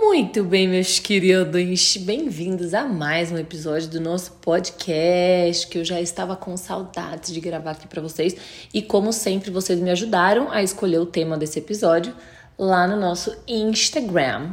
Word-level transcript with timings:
Muito 0.00 0.42
bem, 0.42 0.66
meus 0.66 0.98
queridos, 0.98 1.96
bem-vindos 1.98 2.74
a 2.74 2.84
mais 2.84 3.30
um 3.30 3.38
episódio 3.38 3.88
do 3.88 4.00
nosso 4.00 4.32
podcast, 4.42 5.68
que 5.68 5.78
eu 5.78 5.84
já 5.84 6.00
estava 6.00 6.34
com 6.34 6.56
saudades 6.56 7.32
de 7.32 7.40
gravar 7.40 7.72
aqui 7.72 7.86
para 7.86 8.02
vocês. 8.02 8.34
E 8.74 8.82
como 8.82 9.12
sempre, 9.12 9.52
vocês 9.52 9.78
me 9.78 9.90
ajudaram 9.90 10.50
a 10.50 10.64
escolher 10.64 10.98
o 10.98 11.06
tema 11.06 11.38
desse 11.38 11.60
episódio 11.60 12.12
lá 12.58 12.88
no 12.88 12.96
nosso 12.96 13.36
Instagram. 13.46 14.50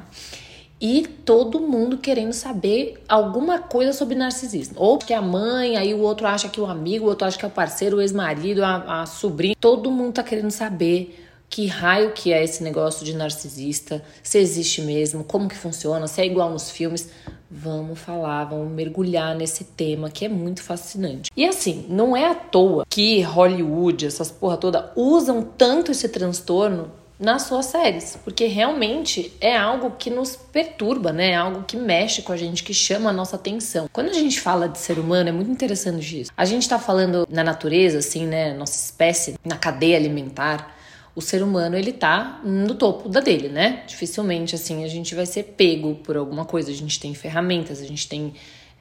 E 0.80 1.08
todo 1.26 1.60
mundo 1.60 1.98
querendo 1.98 2.34
saber 2.34 3.02
alguma 3.10 3.58
coisa 3.60 3.94
sobre 3.94 4.16
narcisismo. 4.16 4.76
Ou 4.78 4.98
que 4.98 5.14
a 5.14 5.22
mãe, 5.22 5.76
aí 5.76 5.94
o 5.94 6.02
outro 6.02 6.28
acha 6.28 6.50
que 6.50 6.62
o 6.62 6.66
amigo, 6.66 7.06
o 7.06 7.10
outro 7.10 7.28
acha 7.28 7.38
que 7.38 7.46
é 7.46 7.48
o 7.48 7.52
parceiro, 7.52 7.98
o 7.98 8.02
ex-marido, 8.02 8.64
a, 8.64 9.02
a 9.02 9.06
sobrinha. 9.06 9.56
Todo 9.60 9.90
mundo 9.90 10.14
tá 10.14 10.24
querendo 10.24 10.52
saber 10.52 11.24
que 11.50 11.66
raio 11.66 12.12
que 12.12 12.34
é 12.34 12.44
esse 12.44 12.62
negócio 12.64 13.06
de 13.06 13.16
narcisista, 13.16 14.04
se 14.22 14.38
existe 14.38 14.82
mesmo, 14.82 15.24
como 15.24 15.48
que 15.48 15.56
funciona, 15.56 16.08
se 16.08 16.22
é 16.22 16.26
igual 16.26 16.50
nos 16.52 16.70
filmes. 16.70 17.10
Vamos 17.50 17.98
falar, 18.00 18.44
vamos 18.46 18.70
mergulhar 18.72 19.34
nesse 19.34 19.64
tema 19.64 20.10
que 20.10 20.26
é 20.26 20.30
muito 20.30 20.62
fascinante. 20.62 21.32
E 21.36 21.46
assim, 21.46 21.86
não 21.88 22.16
é 22.16 22.30
à 22.30 22.36
toa 22.36 22.86
que 22.90 23.22
Hollywood, 23.22 24.06
essas 24.06 24.30
porra 24.30 24.58
toda, 24.58 24.92
usam 24.96 25.42
tanto 25.42 25.92
esse 25.92 26.10
transtorno 26.10 26.92
nas 27.20 27.44
suas 27.44 27.66
séries, 27.66 28.18
porque 28.24 28.46
realmente 28.46 29.34
é 29.42 29.58
algo 29.58 29.92
que 29.92 30.10
nos 30.10 30.36
perturba, 30.36 31.12
né? 31.12 31.32
É 31.32 31.36
algo 31.36 31.64
que 31.64 31.76
mexe 31.76 32.22
com 32.22 32.32
a 32.32 32.38
gente, 32.38 32.64
que 32.64 32.74
chama 32.74 33.10
a 33.10 33.14
nossa 33.14 33.36
atenção. 33.36 33.90
Quando 33.92 34.10
a 34.10 34.14
gente 34.14 34.40
fala 34.40 34.70
de 34.70 34.78
ser 34.78 35.00
humano, 35.00 35.30
é 35.30 35.32
muito 35.32 35.50
interessante 35.50 36.22
isso. 36.22 36.32
A 36.38 36.46
gente 36.46 36.70
tá 36.70 36.78
falando 36.78 37.28
na 37.30 37.44
natureza, 37.44 38.00
assim, 38.00 38.26
né? 38.28 38.54
Nossa 38.54 38.78
espécie, 38.78 39.36
na 39.44 39.58
cadeia 39.58 39.98
alimentar 39.98 40.76
o 41.18 41.22
ser 41.22 41.42
humano 41.42 41.76
ele 41.76 41.92
tá 41.92 42.40
no 42.44 42.76
topo 42.76 43.10
da 43.10 43.20
dele, 43.20 43.50
né? 43.50 43.82
Dificilmente 43.88 44.54
assim 44.54 44.84
a 44.84 44.88
gente 44.88 45.16
vai 45.16 45.26
ser 45.26 45.42
pego 45.58 45.96
por 45.96 46.16
alguma 46.16 46.46
coisa. 46.46 46.70
A 46.70 46.76
gente 46.76 47.00
tem 47.00 47.16
ferramentas, 47.16 47.82
a 47.82 47.86
gente 47.86 48.08
tem 48.08 48.36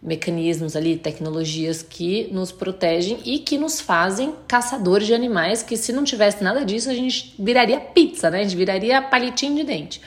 mecanismos 0.07 0.77
ali, 0.77 0.97
tecnologias 0.97 1.83
que 1.83 2.29
nos 2.33 2.53
protegem 2.53 3.19
e 3.25 3.41
que 3.41 3.59
nos 3.59 3.81
fazem 3.81 4.33
caçadores 4.47 5.09
de 5.09 5.13
animais 5.13 5.65
que 5.65 5.77
se 5.77 5.93
não 5.93 6.05
tivesse 6.05 6.45
nada 6.45 6.65
disso 6.65 6.89
a 6.89 6.95
gente 6.95 7.35
viraria 7.37 7.81
pizza, 7.81 8.31
né? 8.31 8.41
A 8.41 8.43
gente 8.45 8.57
viraria 8.57 9.03
palitinho 9.03 9.57
de 9.57 9.65
dente. 9.65 10.01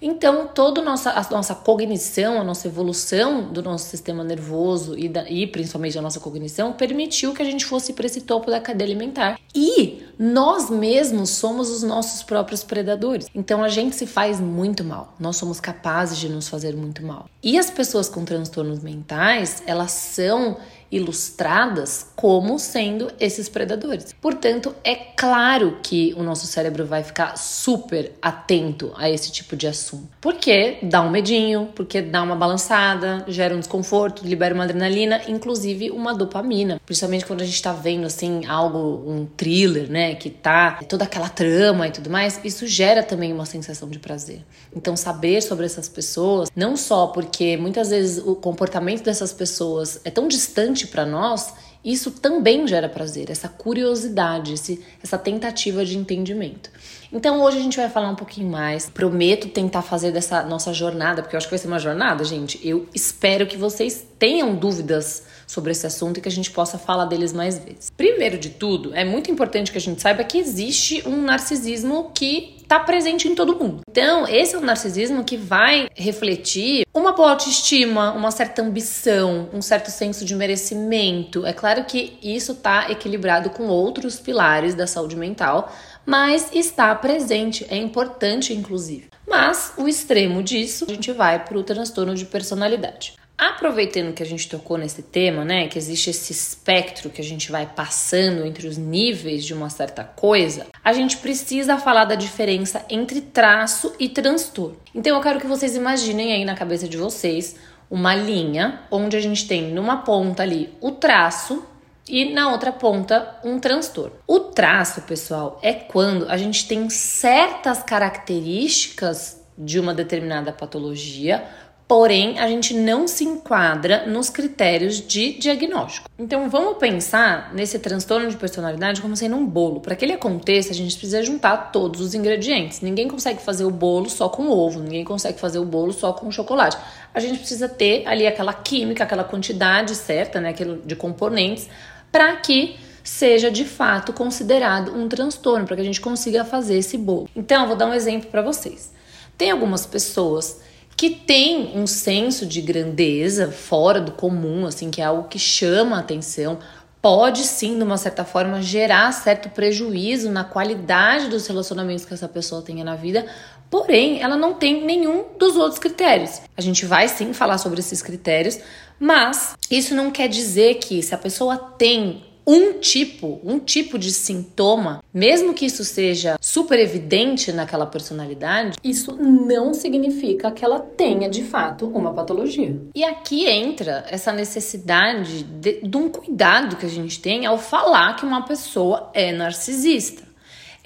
Então, 0.00 0.48
toda 0.48 0.80
a 0.80 0.84
nossa, 0.84 1.10
a 1.10 1.30
nossa 1.30 1.54
cognição, 1.54 2.40
a 2.40 2.44
nossa 2.44 2.68
evolução 2.68 3.52
do 3.52 3.62
nosso 3.62 3.88
sistema 3.88 4.22
nervoso 4.22 4.98
e, 4.98 5.08
da, 5.08 5.28
e 5.28 5.46
principalmente 5.46 5.98
a 5.98 6.02
nossa 6.02 6.20
cognição 6.20 6.72
permitiu 6.72 7.32
que 7.32 7.42
a 7.42 7.44
gente 7.44 7.64
fosse 7.64 7.92
para 7.92 8.06
esse 8.06 8.20
topo 8.20 8.50
da 8.50 8.60
cadeia 8.60 8.88
alimentar. 8.88 9.38
E 9.54 10.02
nós 10.18 10.70
mesmos 10.70 11.30
somos 11.30 11.70
os 11.70 11.82
nossos 11.82 12.22
próprios 12.22 12.62
predadores. 12.62 13.26
Então, 13.34 13.62
a 13.62 13.68
gente 13.68 13.96
se 13.96 14.06
faz 14.06 14.40
muito 14.40 14.84
mal. 14.84 15.14
Nós 15.18 15.36
somos 15.36 15.60
capazes 15.60 16.18
de 16.18 16.28
nos 16.28 16.48
fazer 16.48 16.76
muito 16.76 17.04
mal. 17.04 17.28
E 17.42 17.58
as 17.58 17.70
pessoas 17.70 18.08
com 18.08 18.24
transtornos 18.24 18.82
mentais, 18.82 19.62
elas 19.66 19.92
são 19.92 20.56
ilustradas 20.90 22.06
como 22.14 22.58
sendo 22.58 23.10
esses 23.18 23.48
predadores. 23.48 24.14
Portanto, 24.20 24.74
é 24.84 24.94
claro 24.94 25.78
que 25.82 26.14
o 26.16 26.22
nosso 26.22 26.46
cérebro 26.46 26.86
vai 26.86 27.02
ficar 27.02 27.36
super 27.36 28.12
atento 28.20 28.92
a 28.96 29.10
esse 29.10 29.30
tipo 29.30 29.56
de 29.56 29.66
assunto. 29.66 30.08
Porque 30.20 30.78
dá 30.82 31.02
um 31.02 31.10
medinho, 31.10 31.70
porque 31.74 32.00
dá 32.00 32.22
uma 32.22 32.36
balançada, 32.36 33.24
gera 33.28 33.54
um 33.54 33.58
desconforto, 33.58 34.26
libera 34.26 34.54
uma 34.54 34.64
adrenalina, 34.64 35.20
inclusive 35.28 35.90
uma 35.90 36.14
dopamina. 36.14 36.80
Principalmente 36.84 37.26
quando 37.26 37.42
a 37.42 37.44
gente 37.44 37.60
tá 37.62 37.72
vendo 37.72 38.06
assim 38.06 38.46
algo, 38.46 39.02
um 39.06 39.26
thriller, 39.36 39.90
né, 39.90 40.14
que 40.14 40.30
tá 40.30 40.80
toda 40.88 41.04
aquela 41.04 41.28
trama 41.28 41.88
e 41.88 41.90
tudo 41.90 42.10
mais, 42.10 42.40
isso 42.44 42.66
gera 42.66 43.02
também 43.02 43.32
uma 43.32 43.46
sensação 43.46 43.88
de 43.88 43.98
prazer. 43.98 44.44
Então, 44.74 44.96
saber 44.96 45.42
sobre 45.42 45.66
essas 45.66 45.88
pessoas, 45.88 46.50
não 46.54 46.76
só 46.76 47.06
porque 47.08 47.56
muitas 47.56 47.90
vezes 47.90 48.22
o 48.24 48.34
comportamento 48.34 49.02
dessas 49.02 49.32
pessoas 49.32 50.00
é 50.04 50.10
tão 50.10 50.28
distante 50.28 50.75
para 50.84 51.06
nós, 51.06 51.54
isso 51.84 52.10
também 52.10 52.66
gera 52.66 52.88
prazer, 52.88 53.30
essa 53.30 53.48
curiosidade, 53.48 54.54
esse, 54.54 54.84
essa 55.00 55.16
tentativa 55.16 55.84
de 55.84 55.96
entendimento. 55.96 56.68
Então 57.12 57.40
hoje 57.42 57.58
a 57.58 57.62
gente 57.62 57.76
vai 57.76 57.88
falar 57.88 58.10
um 58.10 58.14
pouquinho 58.14 58.50
mais. 58.50 58.88
Prometo 58.88 59.48
tentar 59.48 59.82
fazer 59.82 60.12
dessa 60.12 60.42
nossa 60.42 60.72
jornada, 60.72 61.22
porque 61.22 61.36
eu 61.36 61.38
acho 61.38 61.46
que 61.46 61.52
vai 61.52 61.58
ser 61.58 61.68
uma 61.68 61.78
jornada, 61.78 62.24
gente. 62.24 62.60
Eu 62.66 62.86
espero 62.94 63.46
que 63.46 63.56
vocês 63.56 64.06
tenham 64.18 64.54
dúvidas 64.54 65.24
sobre 65.46 65.70
esse 65.70 65.86
assunto 65.86 66.18
e 66.18 66.20
que 66.20 66.28
a 66.28 66.32
gente 66.32 66.50
possa 66.50 66.78
falar 66.78 67.04
deles 67.04 67.32
mais 67.32 67.58
vezes. 67.58 67.90
Primeiro 67.96 68.38
de 68.38 68.50
tudo, 68.50 68.94
é 68.94 69.04
muito 69.04 69.30
importante 69.30 69.70
que 69.70 69.78
a 69.78 69.80
gente 69.80 70.02
saiba 70.02 70.24
que 70.24 70.38
existe 70.38 71.06
um 71.06 71.22
narcisismo 71.22 72.10
que 72.12 72.56
está 72.62 72.80
presente 72.80 73.28
em 73.28 73.34
todo 73.34 73.56
mundo. 73.56 73.82
Então, 73.88 74.26
esse 74.26 74.56
é 74.56 74.58
um 74.58 74.62
narcisismo 74.62 75.22
que 75.22 75.36
vai 75.36 75.88
refletir 75.94 76.84
uma 76.92 77.12
boa 77.12 77.30
autoestima, 77.30 78.12
uma 78.12 78.32
certa 78.32 78.60
ambição, 78.60 79.48
um 79.52 79.62
certo 79.62 79.90
senso 79.90 80.24
de 80.24 80.34
merecimento. 80.34 81.46
É 81.46 81.52
claro 81.52 81.84
que 81.84 82.18
isso 82.20 82.52
está 82.52 82.90
equilibrado 82.90 83.50
com 83.50 83.68
outros 83.68 84.18
pilares 84.18 84.74
da 84.74 84.86
saúde 84.86 85.14
mental, 85.14 85.72
mas 86.06 86.48
está 86.54 86.94
presente, 86.94 87.66
é 87.68 87.76
importante 87.76 88.54
inclusive. 88.54 89.08
Mas 89.26 89.74
o 89.76 89.88
extremo 89.88 90.42
disso, 90.42 90.86
a 90.88 90.92
gente 90.92 91.12
vai 91.12 91.44
para 91.44 91.58
o 91.58 91.64
transtorno 91.64 92.14
de 92.14 92.24
personalidade. 92.24 93.14
Aproveitando 93.36 94.14
que 94.14 94.22
a 94.22 94.26
gente 94.26 94.48
tocou 94.48 94.78
nesse 94.78 95.02
tema, 95.02 95.44
né, 95.44 95.68
que 95.68 95.76
existe 95.76 96.08
esse 96.08 96.32
espectro 96.32 97.10
que 97.10 97.20
a 97.20 97.24
gente 97.24 97.52
vai 97.52 97.66
passando 97.66 98.46
entre 98.46 98.66
os 98.66 98.78
níveis 98.78 99.44
de 99.44 99.52
uma 99.52 99.68
certa 99.68 100.02
coisa, 100.02 100.66
a 100.82 100.92
gente 100.94 101.18
precisa 101.18 101.76
falar 101.76 102.06
da 102.06 102.14
diferença 102.14 102.82
entre 102.88 103.20
traço 103.20 103.94
e 103.98 104.08
transtorno. 104.08 104.78
Então 104.94 105.14
eu 105.14 105.22
quero 105.22 105.38
que 105.38 105.46
vocês 105.46 105.76
imaginem 105.76 106.32
aí 106.32 106.46
na 106.46 106.54
cabeça 106.54 106.88
de 106.88 106.96
vocês 106.96 107.56
uma 107.90 108.14
linha 108.14 108.80
onde 108.90 109.18
a 109.18 109.20
gente 109.20 109.46
tem 109.46 109.70
numa 109.70 109.98
ponta 109.98 110.42
ali 110.42 110.72
o 110.80 110.92
traço 110.92 111.62
e 112.08 112.32
na 112.32 112.50
outra 112.52 112.72
ponta 112.72 113.38
um 113.44 113.58
transtorno. 113.58 114.16
O 114.26 114.40
traço, 114.40 115.02
pessoal, 115.02 115.58
é 115.62 115.72
quando 115.72 116.28
a 116.28 116.36
gente 116.36 116.66
tem 116.68 116.88
certas 116.88 117.82
características 117.82 119.42
de 119.58 119.80
uma 119.80 119.94
determinada 119.94 120.52
patologia 120.52 121.44
porém 121.88 122.38
a 122.38 122.48
gente 122.48 122.74
não 122.74 123.06
se 123.06 123.24
enquadra 123.24 124.06
nos 124.06 124.28
critérios 124.28 125.00
de 125.00 125.34
diagnóstico. 125.38 126.08
Então 126.18 126.48
vamos 126.50 126.78
pensar 126.78 127.54
nesse 127.54 127.78
transtorno 127.78 128.28
de 128.28 128.36
personalidade 128.36 129.00
como 129.00 129.16
sendo 129.16 129.36
um 129.36 129.46
bolo. 129.46 129.80
Para 129.80 129.94
que 129.94 130.04
ele 130.04 130.12
aconteça, 130.12 130.72
a 130.72 130.74
gente 130.74 130.96
precisa 130.96 131.22
juntar 131.22 131.70
todos 131.70 132.00
os 132.00 132.14
ingredientes. 132.14 132.80
Ninguém 132.80 133.06
consegue 133.06 133.40
fazer 133.40 133.64
o 133.64 133.70
bolo 133.70 134.10
só 134.10 134.28
com 134.28 134.48
ovo, 134.48 134.80
ninguém 134.80 135.04
consegue 135.04 135.38
fazer 135.38 135.58
o 135.58 135.64
bolo 135.64 135.92
só 135.92 136.12
com 136.12 136.30
chocolate. 136.30 136.76
A 137.14 137.20
gente 137.20 137.38
precisa 137.38 137.68
ter 137.68 138.06
ali 138.06 138.26
aquela 138.26 138.52
química, 138.52 139.04
aquela 139.04 139.24
quantidade 139.24 139.94
certa, 139.94 140.40
né, 140.40 140.52
de 140.84 140.96
componentes, 140.96 141.68
para 142.16 142.34
que 142.36 142.76
seja 143.04 143.50
de 143.50 143.66
fato 143.66 144.10
considerado 144.10 144.96
um 144.96 145.06
transtorno, 145.06 145.66
para 145.66 145.76
que 145.76 145.82
a 145.82 145.84
gente 145.84 146.00
consiga 146.00 146.46
fazer 146.46 146.78
esse 146.78 146.96
bolo. 146.96 147.28
Então, 147.36 147.66
vou 147.66 147.76
dar 147.76 147.84
um 147.84 147.92
exemplo 147.92 148.30
para 148.30 148.40
vocês. 148.40 148.90
Tem 149.36 149.50
algumas 149.50 149.84
pessoas 149.84 150.62
que 150.96 151.10
tem 151.10 151.78
um 151.78 151.86
senso 151.86 152.46
de 152.46 152.62
grandeza 152.62 153.52
fora 153.52 154.00
do 154.00 154.12
comum, 154.12 154.64
assim, 154.64 154.90
que 154.90 155.02
é 155.02 155.04
algo 155.04 155.28
que 155.28 155.38
chama 155.38 155.96
a 155.96 156.00
atenção, 156.00 156.58
pode 157.02 157.40
sim, 157.40 157.76
de 157.76 157.84
uma 157.84 157.98
certa 157.98 158.24
forma, 158.24 158.62
gerar 158.62 159.12
certo 159.12 159.50
prejuízo 159.50 160.30
na 160.30 160.42
qualidade 160.42 161.28
dos 161.28 161.46
relacionamentos 161.46 162.06
que 162.06 162.14
essa 162.14 162.26
pessoa 162.26 162.62
tenha 162.62 162.82
na 162.82 162.96
vida, 162.96 163.26
porém, 163.70 164.22
ela 164.22 164.36
não 164.36 164.54
tem 164.54 164.84
nenhum 164.84 165.24
dos 165.38 165.56
outros 165.56 165.78
critérios. 165.78 166.40
A 166.56 166.60
gente 166.60 166.84
vai 166.86 167.08
sim 167.08 167.32
falar 167.32 167.58
sobre 167.58 167.80
esses 167.80 168.02
critérios, 168.02 168.58
mas 168.98 169.56
isso 169.70 169.94
não 169.94 170.10
quer 170.10 170.28
dizer 170.28 170.76
que 170.76 171.02
se 171.02 171.14
a 171.14 171.18
pessoa 171.18 171.56
tem 171.56 172.24
um 172.46 172.74
tipo, 172.74 173.40
um 173.42 173.58
tipo 173.58 173.98
de 173.98 174.12
sintoma, 174.12 175.02
mesmo 175.12 175.52
que 175.52 175.66
isso 175.66 175.84
seja 175.84 176.38
super 176.40 176.78
evidente 176.78 177.52
naquela 177.52 177.86
personalidade, 177.86 178.78
isso 178.84 179.16
não 179.16 179.74
significa 179.74 180.52
que 180.52 180.64
ela 180.64 180.78
tenha 180.78 181.28
de 181.28 181.42
fato 181.42 181.88
uma 181.88 182.14
patologia. 182.14 182.80
E 182.94 183.02
aqui 183.02 183.46
entra 183.46 184.04
essa 184.08 184.32
necessidade 184.32 185.42
de, 185.42 185.80
de 185.82 185.96
um 185.96 186.08
cuidado 186.08 186.76
que 186.76 186.86
a 186.86 186.90
gente 186.90 187.20
tem 187.20 187.44
ao 187.44 187.58
falar 187.58 188.14
que 188.14 188.24
uma 188.24 188.42
pessoa 188.42 189.10
é 189.12 189.32
narcisista. 189.32 190.25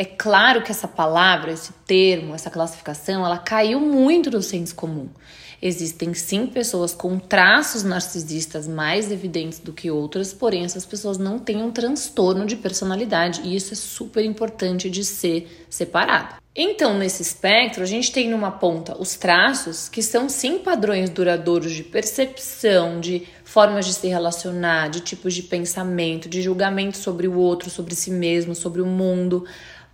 É 0.00 0.05
claro 0.06 0.62
que 0.62 0.70
essa 0.70 0.88
palavra, 0.88 1.52
esse 1.52 1.75
termo, 1.87 2.35
essa 2.35 2.49
classificação, 2.49 3.23
ela 3.23 3.37
caiu 3.37 3.79
muito 3.79 4.31
no 4.31 4.41
senso 4.41 4.75
comum. 4.75 5.11
Existem 5.61 6.14
sim 6.14 6.47
pessoas 6.47 6.94
com 6.94 7.19
traços 7.19 7.82
narcisistas 7.82 8.67
mais 8.67 9.12
evidentes 9.12 9.58
do 9.58 9.75
que 9.75 9.91
outras, 9.91 10.32
porém 10.32 10.64
essas 10.64 10.87
pessoas 10.87 11.19
não 11.19 11.38
têm 11.38 11.62
um 11.62 11.70
transtorno 11.70 12.47
de 12.47 12.56
personalidade 12.56 13.43
e 13.44 13.55
isso 13.55 13.75
é 13.75 13.76
super 13.76 14.25
importante 14.25 14.88
de 14.88 15.05
ser 15.05 15.67
separado. 15.69 16.37
Então, 16.56 16.99
nesse 16.99 17.20
espectro, 17.20 17.82
a 17.82 17.87
gente 17.87 18.11
tem 18.11 18.29
numa 18.29 18.50
ponta 18.50 18.97
os 18.99 19.14
traços, 19.17 19.88
que 19.88 20.02
são 20.02 20.31
sim 20.31 20.58
padrões 20.58 21.11
duradouros 21.11 21.73
de 21.73 21.85
percepção, 21.85 23.00
de 23.00 23.29
formas 23.44 23.85
de 23.85 23.93
se 23.93 24.08
relacionar, 24.08 24.88
de 24.88 25.00
tipos 25.00 25.35
de 25.35 25.43
pensamento, 25.43 26.29
de 26.29 26.41
julgamento 26.41 26.97
sobre 26.97 27.29
o 27.29 27.37
outro, 27.37 27.69
sobre 27.69 27.94
si 27.94 28.11
mesmo, 28.11 28.55
sobre 28.55 28.81
o 28.81 28.87
mundo. 28.87 29.44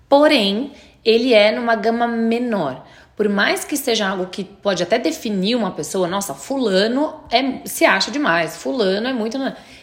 Porém, 0.09 0.73
ele 1.05 1.33
é 1.33 1.53
numa 1.53 1.75
gama 1.75 2.07
menor. 2.07 2.85
Por 3.17 3.29
mais 3.31 3.65
que 3.65 3.77
seja 3.77 4.09
algo 4.09 4.27
que 4.27 4.45
pode 4.45 4.83
até 4.83 4.99
definir 4.99 5.57
uma 5.57 5.71
pessoa, 5.71 6.07
nossa, 6.07 6.35
fulano 6.35 7.15
é, 7.31 7.67
se 7.67 7.85
acha 7.85 8.11
demais, 8.11 8.59
fulano 8.59 9.09
é 9.09 9.13
muito. 9.13 9.39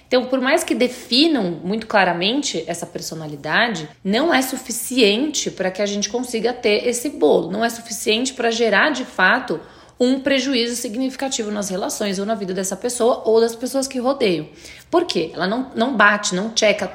Então, 0.07 0.25
por 0.25 0.39
mais 0.39 0.63
que 0.63 0.75
definam 0.75 1.59
muito 1.63 1.87
claramente 1.87 2.63
essa 2.67 2.85
personalidade, 2.85 3.89
não 4.03 4.31
é 4.31 4.39
suficiente 4.43 5.49
para 5.49 5.71
que 5.71 5.81
a 5.81 5.85
gente 5.87 6.09
consiga 6.09 6.53
ter 6.53 6.87
esse 6.87 7.09
bolo. 7.09 7.49
Não 7.49 7.65
é 7.65 7.69
suficiente 7.69 8.33
para 8.33 8.51
gerar 8.51 8.91
de 8.91 9.03
fato 9.03 9.59
um 9.99 10.19
prejuízo 10.19 10.75
significativo 10.75 11.49
nas 11.49 11.69
relações 11.69 12.19
ou 12.19 12.25
na 12.27 12.35
vida 12.35 12.53
dessa 12.53 12.75
pessoa 12.75 13.23
ou 13.25 13.41
das 13.41 13.55
pessoas 13.55 13.87
que 13.87 13.97
rodeiam. 13.97 14.47
Por 14.91 15.05
quê? 15.05 15.31
Ela 15.33 15.47
não, 15.47 15.71
não 15.75 15.97
bate, 15.97 16.35
não 16.35 16.51
checa. 16.55 16.91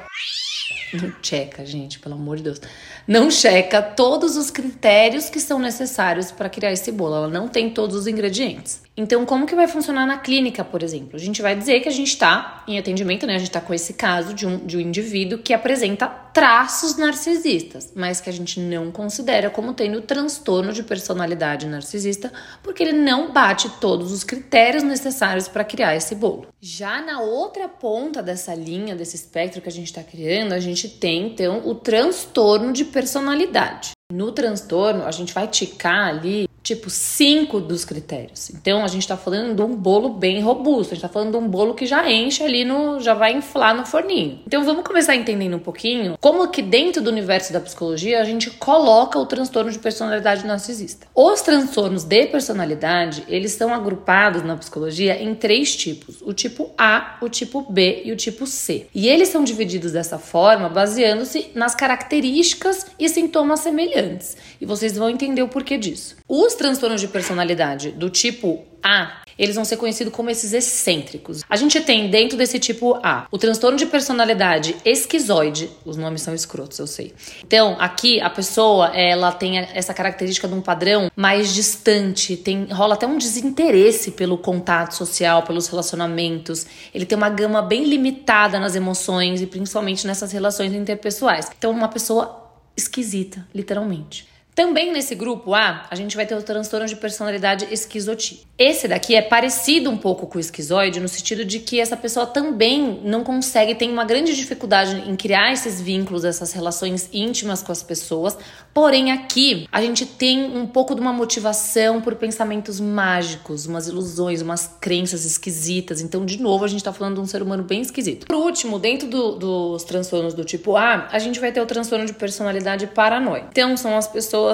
Não 0.93 1.13
checa, 1.21 1.65
gente, 1.65 1.99
pelo 1.99 2.15
amor 2.15 2.37
de 2.37 2.43
Deus 2.43 2.61
não 3.09 3.31
checa 3.31 3.81
todos 3.81 4.37
os 4.37 4.51
critérios 4.51 5.31
que 5.31 5.39
são 5.39 5.57
necessários 5.57 6.31
para 6.31 6.47
criar 6.47 6.71
esse 6.71 6.91
bolo. 6.91 7.15
Ela 7.15 7.27
não 7.27 7.47
tem 7.47 7.67
todos 7.67 7.95
os 7.95 8.05
ingredientes. 8.05 8.83
Então, 8.99 9.25
como 9.25 9.45
que 9.45 9.55
vai 9.55 9.65
funcionar 9.65 10.05
na 10.05 10.17
clínica, 10.17 10.61
por 10.61 10.83
exemplo? 10.83 11.15
A 11.15 11.19
gente 11.19 11.41
vai 11.41 11.55
dizer 11.55 11.79
que 11.79 11.87
a 11.87 11.91
gente 11.91 12.09
está 12.09 12.65
em 12.67 12.77
atendimento, 12.77 13.25
né? 13.25 13.35
A 13.35 13.37
gente 13.37 13.47
está 13.47 13.61
com 13.61 13.73
esse 13.73 13.93
caso 13.93 14.33
de 14.33 14.45
um, 14.45 14.57
de 14.57 14.75
um 14.75 14.81
indivíduo 14.81 15.39
que 15.39 15.53
apresenta 15.53 16.05
traços 16.05 16.97
narcisistas, 16.97 17.93
mas 17.95 18.19
que 18.19 18.29
a 18.29 18.33
gente 18.33 18.59
não 18.59 18.91
considera 18.91 19.49
como 19.49 19.73
tendo 19.73 20.01
transtorno 20.01 20.73
de 20.73 20.83
personalidade 20.83 21.65
narcisista, 21.65 22.29
porque 22.61 22.83
ele 22.83 22.91
não 22.91 23.31
bate 23.31 23.69
todos 23.79 24.11
os 24.11 24.25
critérios 24.25 24.83
necessários 24.83 25.47
para 25.47 25.63
criar 25.63 25.95
esse 25.95 26.13
bolo. 26.13 26.47
Já 26.59 27.01
na 27.01 27.21
outra 27.21 27.69
ponta 27.69 28.21
dessa 28.21 28.53
linha, 28.53 28.97
desse 28.97 29.15
espectro 29.15 29.61
que 29.61 29.69
a 29.69 29.71
gente 29.71 29.87
está 29.87 30.03
criando, 30.03 30.51
a 30.51 30.59
gente 30.59 30.89
tem 30.89 31.27
então 31.27 31.61
o 31.65 31.73
transtorno 31.73 32.73
de 32.73 32.83
personalidade. 32.83 33.91
No 34.11 34.33
transtorno, 34.33 35.05
a 35.05 35.11
gente 35.11 35.33
vai 35.33 35.47
ticar 35.47 36.09
ali 36.09 36.48
tipo 36.63 36.89
cinco 36.89 37.59
dos 37.59 37.85
critérios. 37.85 38.49
Então 38.51 38.83
a 38.83 38.87
gente 38.87 39.01
está 39.01 39.17
falando 39.17 39.55
de 39.55 39.61
um 39.61 39.75
bolo 39.75 40.09
bem 40.09 40.41
robusto, 40.41 40.93
a 40.93 40.95
gente 40.95 41.05
está 41.05 41.09
falando 41.09 41.31
de 41.31 41.37
um 41.37 41.47
bolo 41.47 41.73
que 41.73 41.85
já 41.85 42.09
enche 42.09 42.43
ali 42.43 42.63
no, 42.65 42.99
já 42.99 43.13
vai 43.13 43.33
inflar 43.33 43.75
no 43.75 43.85
forninho. 43.85 44.39
Então 44.45 44.63
vamos 44.63 44.83
começar 44.83 45.15
entendendo 45.15 45.55
um 45.55 45.59
pouquinho 45.59 46.17
como 46.19 46.47
que 46.49 46.61
dentro 46.61 47.01
do 47.01 47.09
universo 47.09 47.53
da 47.53 47.59
psicologia 47.59 48.21
a 48.21 48.23
gente 48.23 48.51
coloca 48.51 49.17
o 49.17 49.25
transtorno 49.25 49.71
de 49.71 49.79
personalidade 49.79 50.45
narcisista. 50.45 51.07
Os 51.15 51.41
transtornos 51.41 52.03
de 52.03 52.27
personalidade, 52.27 53.23
eles 53.27 53.53
são 53.53 53.73
agrupados 53.73 54.43
na 54.43 54.55
psicologia 54.55 55.21
em 55.21 55.33
três 55.35 55.75
tipos: 55.75 56.21
o 56.21 56.33
tipo 56.33 56.71
A, 56.77 57.17
o 57.21 57.29
tipo 57.29 57.61
B 57.69 58.03
e 58.05 58.11
o 58.11 58.15
tipo 58.15 58.45
C. 58.45 58.87
E 58.93 59.07
eles 59.07 59.29
são 59.29 59.43
divididos 59.43 59.91
dessa 59.91 60.17
forma 60.17 60.69
baseando-se 60.69 61.51
nas 61.55 61.75
características 61.75 62.87
e 62.99 63.07
sintomas 63.09 63.61
semelhantes. 63.61 64.37
E 64.59 64.65
vocês 64.65 64.97
vão 64.97 65.09
entender 65.09 65.41
o 65.41 65.47
porquê 65.47 65.77
disso. 65.77 66.17
Os 66.49 66.55
transtornos 66.55 66.99
de 66.99 67.07
personalidade 67.07 67.91
do 67.91 68.09
tipo 68.09 68.65
A, 68.81 69.21
eles 69.37 69.53
vão 69.53 69.63
ser 69.63 69.77
conhecidos 69.77 70.11
como 70.11 70.31
esses 70.31 70.51
excêntricos. 70.51 71.43
A 71.47 71.55
gente 71.55 71.79
tem 71.79 72.09
dentro 72.09 72.35
desse 72.35 72.57
tipo 72.57 72.99
A 73.03 73.27
o 73.29 73.37
transtorno 73.37 73.77
de 73.77 73.85
personalidade 73.85 74.75
esquizoide, 74.83 75.69
os 75.85 75.95
nomes 75.95 76.23
são 76.23 76.33
escrotos, 76.33 76.79
eu 76.79 76.87
sei. 76.87 77.13
Então, 77.45 77.77
aqui 77.79 78.19
a 78.19 78.31
pessoa, 78.31 78.87
ela 78.97 79.31
tem 79.31 79.59
essa 79.59 79.93
característica 79.93 80.47
de 80.47 80.55
um 80.55 80.59
padrão 80.59 81.11
mais 81.15 81.53
distante, 81.53 82.35
tem 82.35 82.65
rola 82.71 82.95
até 82.95 83.05
um 83.05 83.19
desinteresse 83.19 84.09
pelo 84.09 84.35
contato 84.35 84.95
social, 84.95 85.43
pelos 85.43 85.67
relacionamentos. 85.67 86.65
Ele 86.91 87.05
tem 87.05 87.15
uma 87.15 87.29
gama 87.29 87.61
bem 87.61 87.83
limitada 87.83 88.59
nas 88.59 88.75
emoções 88.75 89.39
e 89.39 89.45
principalmente 89.45 90.07
nessas 90.07 90.31
relações 90.31 90.73
interpessoais. 90.73 91.47
Então, 91.55 91.69
uma 91.69 91.89
pessoa 91.89 92.51
esquisita, 92.75 93.47
literalmente. 93.53 94.27
Também 94.59 94.91
nesse 94.91 95.15
grupo 95.15 95.53
A, 95.53 95.85
a 95.89 95.95
gente 95.95 96.17
vai 96.17 96.25
ter 96.25 96.35
o 96.35 96.43
transtorno 96.43 96.85
de 96.85 96.97
personalidade 96.97 97.65
esquizotípica. 97.71 98.49
Esse 98.57 98.89
daqui 98.89 99.15
é 99.15 99.21
parecido 99.21 99.89
um 99.89 99.95
pouco 99.95 100.27
com 100.27 100.37
o 100.37 100.41
esquizoide, 100.41 100.99
no 100.99 101.07
sentido 101.07 101.45
de 101.45 101.59
que 101.59 101.79
essa 101.79 101.95
pessoa 101.95 102.25
também 102.25 102.99
não 103.05 103.23
consegue, 103.23 103.73
tem 103.73 103.89
uma 103.89 104.03
grande 104.03 104.35
dificuldade 104.35 105.09
em 105.09 105.15
criar 105.15 105.53
esses 105.53 105.79
vínculos, 105.79 106.25
essas 106.25 106.51
relações 106.51 107.07
íntimas 107.13 107.63
com 107.63 107.71
as 107.71 107.81
pessoas. 107.81 108.37
Porém, 108.73 109.13
aqui 109.13 109.65
a 109.71 109.81
gente 109.81 110.05
tem 110.05 110.43
um 110.57 110.67
pouco 110.67 110.93
de 110.93 110.99
uma 110.99 111.13
motivação 111.13 112.01
por 112.01 112.15
pensamentos 112.15 112.81
mágicos, 112.81 113.65
umas 113.65 113.87
ilusões, 113.87 114.41
umas 114.41 114.75
crenças 114.81 115.23
esquisitas. 115.23 116.01
Então, 116.01 116.25
de 116.25 116.41
novo, 116.41 116.65
a 116.65 116.67
gente 116.67 116.83
tá 116.83 116.91
falando 116.91 117.15
de 117.15 117.21
um 117.21 117.25
ser 117.25 117.41
humano 117.41 117.63
bem 117.63 117.79
esquisito. 117.79 118.27
Por 118.27 118.35
último, 118.35 118.77
dentro 118.77 119.07
do, 119.07 119.37
dos 119.37 119.85
transtornos 119.85 120.33
do 120.33 120.43
tipo 120.43 120.75
A, 120.75 121.07
a 121.09 121.17
gente 121.17 121.39
vai 121.39 121.53
ter 121.53 121.61
o 121.61 121.65
transtorno 121.65 122.05
de 122.05 122.11
personalidade 122.11 122.87
paranoia. 122.87 123.47
Então, 123.49 123.77
são 123.77 123.97
as 123.97 124.05
pessoas 124.05 124.48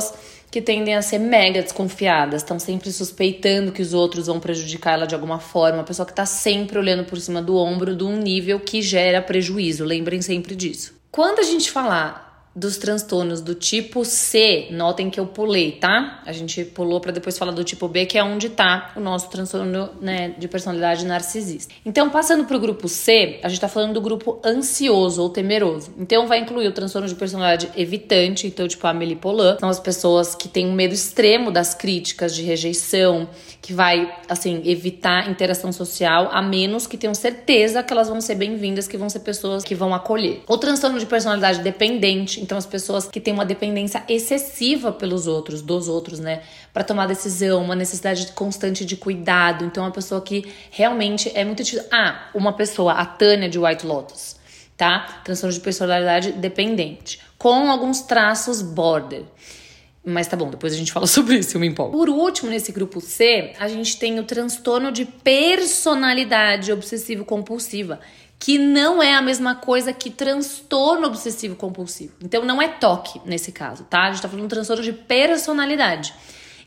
que 0.52 0.62
tendem 0.62 0.96
a 0.96 1.02
ser 1.02 1.20
mega 1.20 1.62
desconfiadas, 1.62 2.42
estão 2.42 2.58
sempre 2.58 2.92
suspeitando 2.92 3.72
que 3.72 3.82
os 3.82 3.94
outros 3.94 4.28
vão 4.28 4.40
prejudicar 4.40 4.94
ela 4.94 5.06
de 5.06 5.14
alguma 5.14 5.40
forma, 5.40 5.82
a 5.82 5.84
pessoa 5.84 6.06
que 6.06 6.14
está 6.14 6.26
sempre 6.26 6.80
olhando 6.80 7.04
por 7.04 7.20
cima 7.20 7.42
do 7.42 7.58
ombro 7.58 7.96
de 7.96 8.04
um 8.04 8.16
nível 8.16 8.60
que 8.60 8.82
gera 8.82 9.22
prejuízo, 9.22 9.84
lembrem 9.84 10.22
sempre 10.22 10.56
disso. 10.56 10.94
Quando 11.12 11.40
a 11.40 11.44
gente 11.44 11.70
falar 11.72 12.25
dos 12.56 12.78
transtornos 12.78 13.42
do 13.42 13.54
tipo 13.54 14.06
C, 14.06 14.70
notem 14.72 15.10
que 15.10 15.20
eu 15.20 15.26
pulei, 15.26 15.74
tá? 15.74 16.22
A 16.26 16.32
gente 16.32 16.64
pulou 16.64 17.02
para 17.02 17.12
depois 17.12 17.38
falar 17.38 17.52
do 17.52 17.66
tipo 17.66 17.88
B, 17.90 18.06
que 18.06 18.18
é 18.18 18.24
onde 18.24 18.50
tá 18.50 18.94
o 18.96 19.00
nosso 19.02 19.30
transtorno 19.30 19.90
né, 20.00 20.34
de 20.38 20.48
personalidade 20.48 21.06
narcisista. 21.06 21.74
Então, 21.86 22.10
passando 22.10 22.46
para 22.46 22.56
o 22.56 22.60
grupo 22.60 22.88
C, 22.88 23.40
a 23.44 23.50
gente 23.50 23.60
tá 23.60 23.68
falando 23.68 23.94
do 23.94 24.02
grupo 24.02 24.40
ansioso 24.46 25.22
ou 25.22 25.30
temeroso. 25.30 25.94
Então, 25.98 26.28
vai 26.28 26.40
incluir 26.40 26.68
o 26.68 26.72
transtorno 26.72 27.08
de 27.10 27.16
personalidade 27.16 27.70
evitante, 27.76 28.48
então, 28.48 28.66
tipo 28.68 28.88
a 28.88 28.92
Amélie 28.92 29.18
Poulain, 29.18 29.58
são 29.60 29.68
as 29.68 29.80
pessoas 29.80 30.34
que 30.34 30.48
têm 30.48 30.66
um 30.68 30.74
medo 30.74 30.94
extremo 30.94 31.52
das 31.52 31.74
críticas, 31.74 32.34
de 32.34 32.42
rejeição, 32.44 33.28
que 33.62 33.74
vai, 33.74 34.16
assim, 34.30 34.62
evitar 34.64 35.30
interação 35.30 35.74
social, 35.74 36.30
a 36.32 36.42
menos 36.42 36.88
que 36.88 36.98
tenham 36.98 37.16
certeza 37.16 37.84
que 37.84 37.92
elas 37.92 38.08
vão 38.08 38.22
ser 38.22 38.36
bem-vindas, 38.36 38.88
que 38.88 38.96
vão 38.96 39.10
ser 39.10 39.22
pessoas 39.22 39.64
que 39.64 39.76
vão 39.76 39.94
acolher. 39.94 40.44
O 40.48 40.58
transtorno 40.58 41.00
de 41.00 41.06
personalidade 41.06 41.60
dependente, 41.60 42.45
então, 42.46 42.60
as 42.60 42.66
pessoas 42.68 43.08
que 43.08 43.20
têm 43.20 43.34
uma 43.34 43.44
dependência 43.44 44.04
excessiva 44.08 44.92
pelos 44.92 45.26
outros, 45.26 45.64
dos 45.64 45.88
outros, 45.88 46.20
né? 46.20 46.44
Para 46.72 46.84
tomar 46.84 47.08
decisão, 47.08 47.64
uma 47.64 47.76
necessidade 47.76 48.32
constante 48.34 48.86
de 48.86 48.96
cuidado. 48.96 49.66
Então, 49.66 49.84
uma 49.84 49.90
pessoa 49.90 50.22
que 50.22 50.54
realmente 50.70 51.32
é 51.34 51.44
muito. 51.44 51.64
Ah, 51.92 52.30
uma 52.36 52.54
pessoa, 52.54 52.94
a 52.94 53.04
Tânia 53.04 53.50
de 53.50 53.58
White 53.58 53.84
Lotus, 53.84 54.36
tá? 54.78 55.22
Transtorno 55.24 55.56
de 55.56 55.60
personalidade 55.60 56.34
dependente, 56.34 57.20
com 57.36 57.72
alguns 57.72 58.02
traços 58.02 58.62
border. 58.62 59.24
Mas 60.06 60.28
tá 60.28 60.38
bom, 60.38 60.52
depois 60.52 60.72
a 60.72 60.78
gente 60.78 60.92
fala 60.92 61.08
sobre 61.10 61.40
isso, 61.40 61.58
eu 61.58 61.60
me 61.60 61.66
empolgo. 61.66 61.98
Por 61.98 62.10
último, 62.10 62.52
nesse 62.52 62.72
grupo 62.72 63.02
C, 63.02 63.54
a 63.60 63.68
gente 63.68 63.98
tem 63.98 64.20
o 64.20 64.24
transtorno 64.24 64.92
de 64.92 65.04
personalidade 65.04 66.72
obsessivo-compulsiva, 66.72 68.00
que 68.46 68.60
não 68.60 69.02
é 69.02 69.16
a 69.16 69.24
mesma 69.24 69.56
coisa 69.56 69.92
que 69.92 70.12
transtorno 70.12 71.08
obsessivo 71.08 71.56
compulsivo. 71.56 72.14
Então 72.24 72.46
não 72.46 72.62
é 72.62 72.68
toque 72.68 73.20
nesse 73.26 73.52
caso, 73.52 73.86
tá? 73.86 74.04
A 74.04 74.12
gente 74.12 74.22
tá 74.22 74.28
falando 74.28 74.42
de 74.42 74.46
um 74.46 74.50
transtorno 74.50 74.84
de 74.84 74.94
personalidade. 74.94 76.14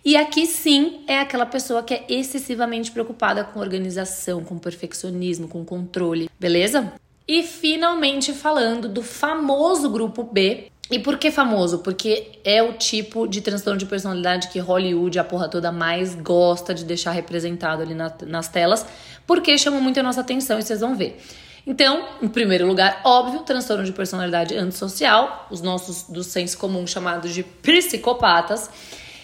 E 0.04 0.16
aqui 0.16 0.44
sim 0.44 1.04
é 1.06 1.20
aquela 1.20 1.46
pessoa 1.46 1.84
que 1.84 1.94
é 1.94 2.04
excessivamente 2.08 2.90
preocupada 2.90 3.44
com 3.44 3.60
organização, 3.60 4.42
com 4.42 4.58
perfeccionismo, 4.58 5.46
com 5.46 5.64
controle, 5.64 6.28
beleza? 6.36 6.92
E 7.28 7.44
finalmente 7.44 8.32
falando 8.32 8.88
do 8.88 9.04
famoso 9.04 9.88
grupo 9.88 10.24
B. 10.24 10.72
E 10.90 10.98
por 10.98 11.16
que 11.16 11.30
famoso? 11.30 11.78
Porque 11.78 12.40
é 12.42 12.60
o 12.60 12.72
tipo 12.72 13.28
de 13.28 13.40
transtorno 13.40 13.78
de 13.78 13.86
personalidade 13.86 14.48
que 14.48 14.58
Hollywood, 14.58 15.16
a 15.16 15.22
porra 15.22 15.48
toda, 15.48 15.70
mais 15.70 16.16
gosta 16.16 16.74
de 16.74 16.84
deixar 16.84 17.12
representado 17.12 17.82
ali 17.82 17.94
na, 17.94 18.12
nas 18.26 18.48
telas, 18.48 18.84
porque 19.24 19.56
chama 19.56 19.78
muito 19.78 20.00
a 20.00 20.02
nossa 20.02 20.22
atenção 20.22 20.58
e 20.58 20.62
vocês 20.62 20.80
vão 20.80 20.96
ver. 20.96 21.20
Então, 21.66 22.06
em 22.22 22.28
primeiro 22.28 22.66
lugar, 22.66 23.00
óbvio, 23.04 23.40
transtorno 23.40 23.84
de 23.84 23.92
personalidade 23.92 24.56
antissocial, 24.56 25.46
os 25.50 25.60
nossos 25.60 26.04
do 26.04 26.24
senso 26.24 26.56
comum 26.58 26.86
chamados 26.86 27.34
de 27.34 27.42
psicopatas. 27.42 28.70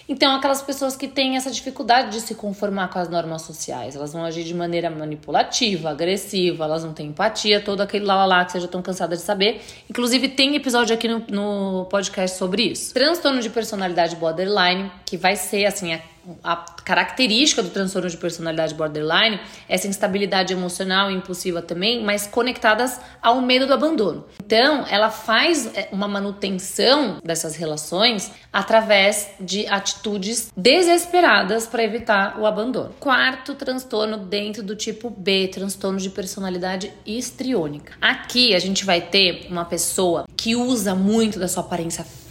Então, 0.06 0.36
aquelas 0.36 0.60
pessoas 0.60 0.94
que 0.96 1.08
têm 1.08 1.36
essa 1.36 1.50
dificuldade 1.50 2.10
de 2.10 2.20
se 2.20 2.34
conformar 2.34 2.88
com 2.88 2.98
as 2.98 3.08
normas 3.08 3.40
sociais, 3.40 3.96
elas 3.96 4.12
vão 4.12 4.22
agir 4.22 4.44
de 4.44 4.52
maneira 4.54 4.90
manipulativa, 4.90 5.90
agressiva, 5.90 6.64
elas 6.64 6.84
não 6.84 6.92
têm 6.92 7.06
empatia, 7.06 7.58
todo 7.58 7.80
aquele 7.80 8.04
lá, 8.04 8.16
lá, 8.16 8.26
lá 8.26 8.44
que 8.44 8.52
vocês 8.52 8.62
já 8.62 8.66
estão 8.66 8.82
cansadas 8.82 9.20
de 9.20 9.24
saber. 9.24 9.62
Inclusive, 9.88 10.28
tem 10.28 10.54
episódio 10.56 10.94
aqui 10.94 11.08
no, 11.08 11.24
no 11.30 11.86
podcast 11.86 12.36
sobre 12.36 12.64
isso. 12.64 12.92
Transtorno 12.92 13.40
de 13.40 13.48
personalidade 13.48 14.16
borderline, 14.16 14.92
que 15.06 15.16
vai 15.16 15.36
ser 15.36 15.64
assim, 15.64 15.94
a 15.94 16.00
a 16.42 16.56
característica 16.56 17.62
do 17.62 17.70
transtorno 17.70 18.08
de 18.08 18.16
personalidade 18.16 18.74
borderline, 18.74 19.40
essa 19.68 19.86
instabilidade 19.86 20.52
emocional 20.52 21.10
e 21.10 21.14
impulsiva 21.14 21.62
também, 21.62 22.04
mas 22.04 22.26
conectadas 22.26 23.00
ao 23.22 23.40
medo 23.40 23.66
do 23.66 23.74
abandono. 23.74 24.24
Então, 24.44 24.84
ela 24.88 25.10
faz 25.10 25.66
é, 25.74 25.88
uma 25.92 26.08
manutenção 26.08 27.20
dessas 27.24 27.56
relações 27.56 28.30
através 28.52 29.30
de 29.40 29.66
atitudes 29.66 30.52
desesperadas 30.56 31.66
para 31.66 31.82
evitar 31.82 32.38
o 32.38 32.46
abandono. 32.46 32.94
Quarto 33.00 33.54
transtorno 33.54 34.18
dentro 34.18 34.62
do 34.62 34.76
tipo 34.76 35.10
B, 35.10 35.48
transtorno 35.48 35.98
de 35.98 36.10
personalidade 36.10 36.92
histriônica. 37.06 37.94
Aqui 38.00 38.54
a 38.54 38.58
gente 38.58 38.84
vai 38.84 39.00
ter 39.00 39.46
uma 39.50 39.64
pessoa 39.64 40.24
que 40.36 40.56
usa 40.56 40.94
muito 40.94 41.38
da 41.38 41.48
sua 41.48 41.62
aparência 41.62 42.04
física, 42.04 42.23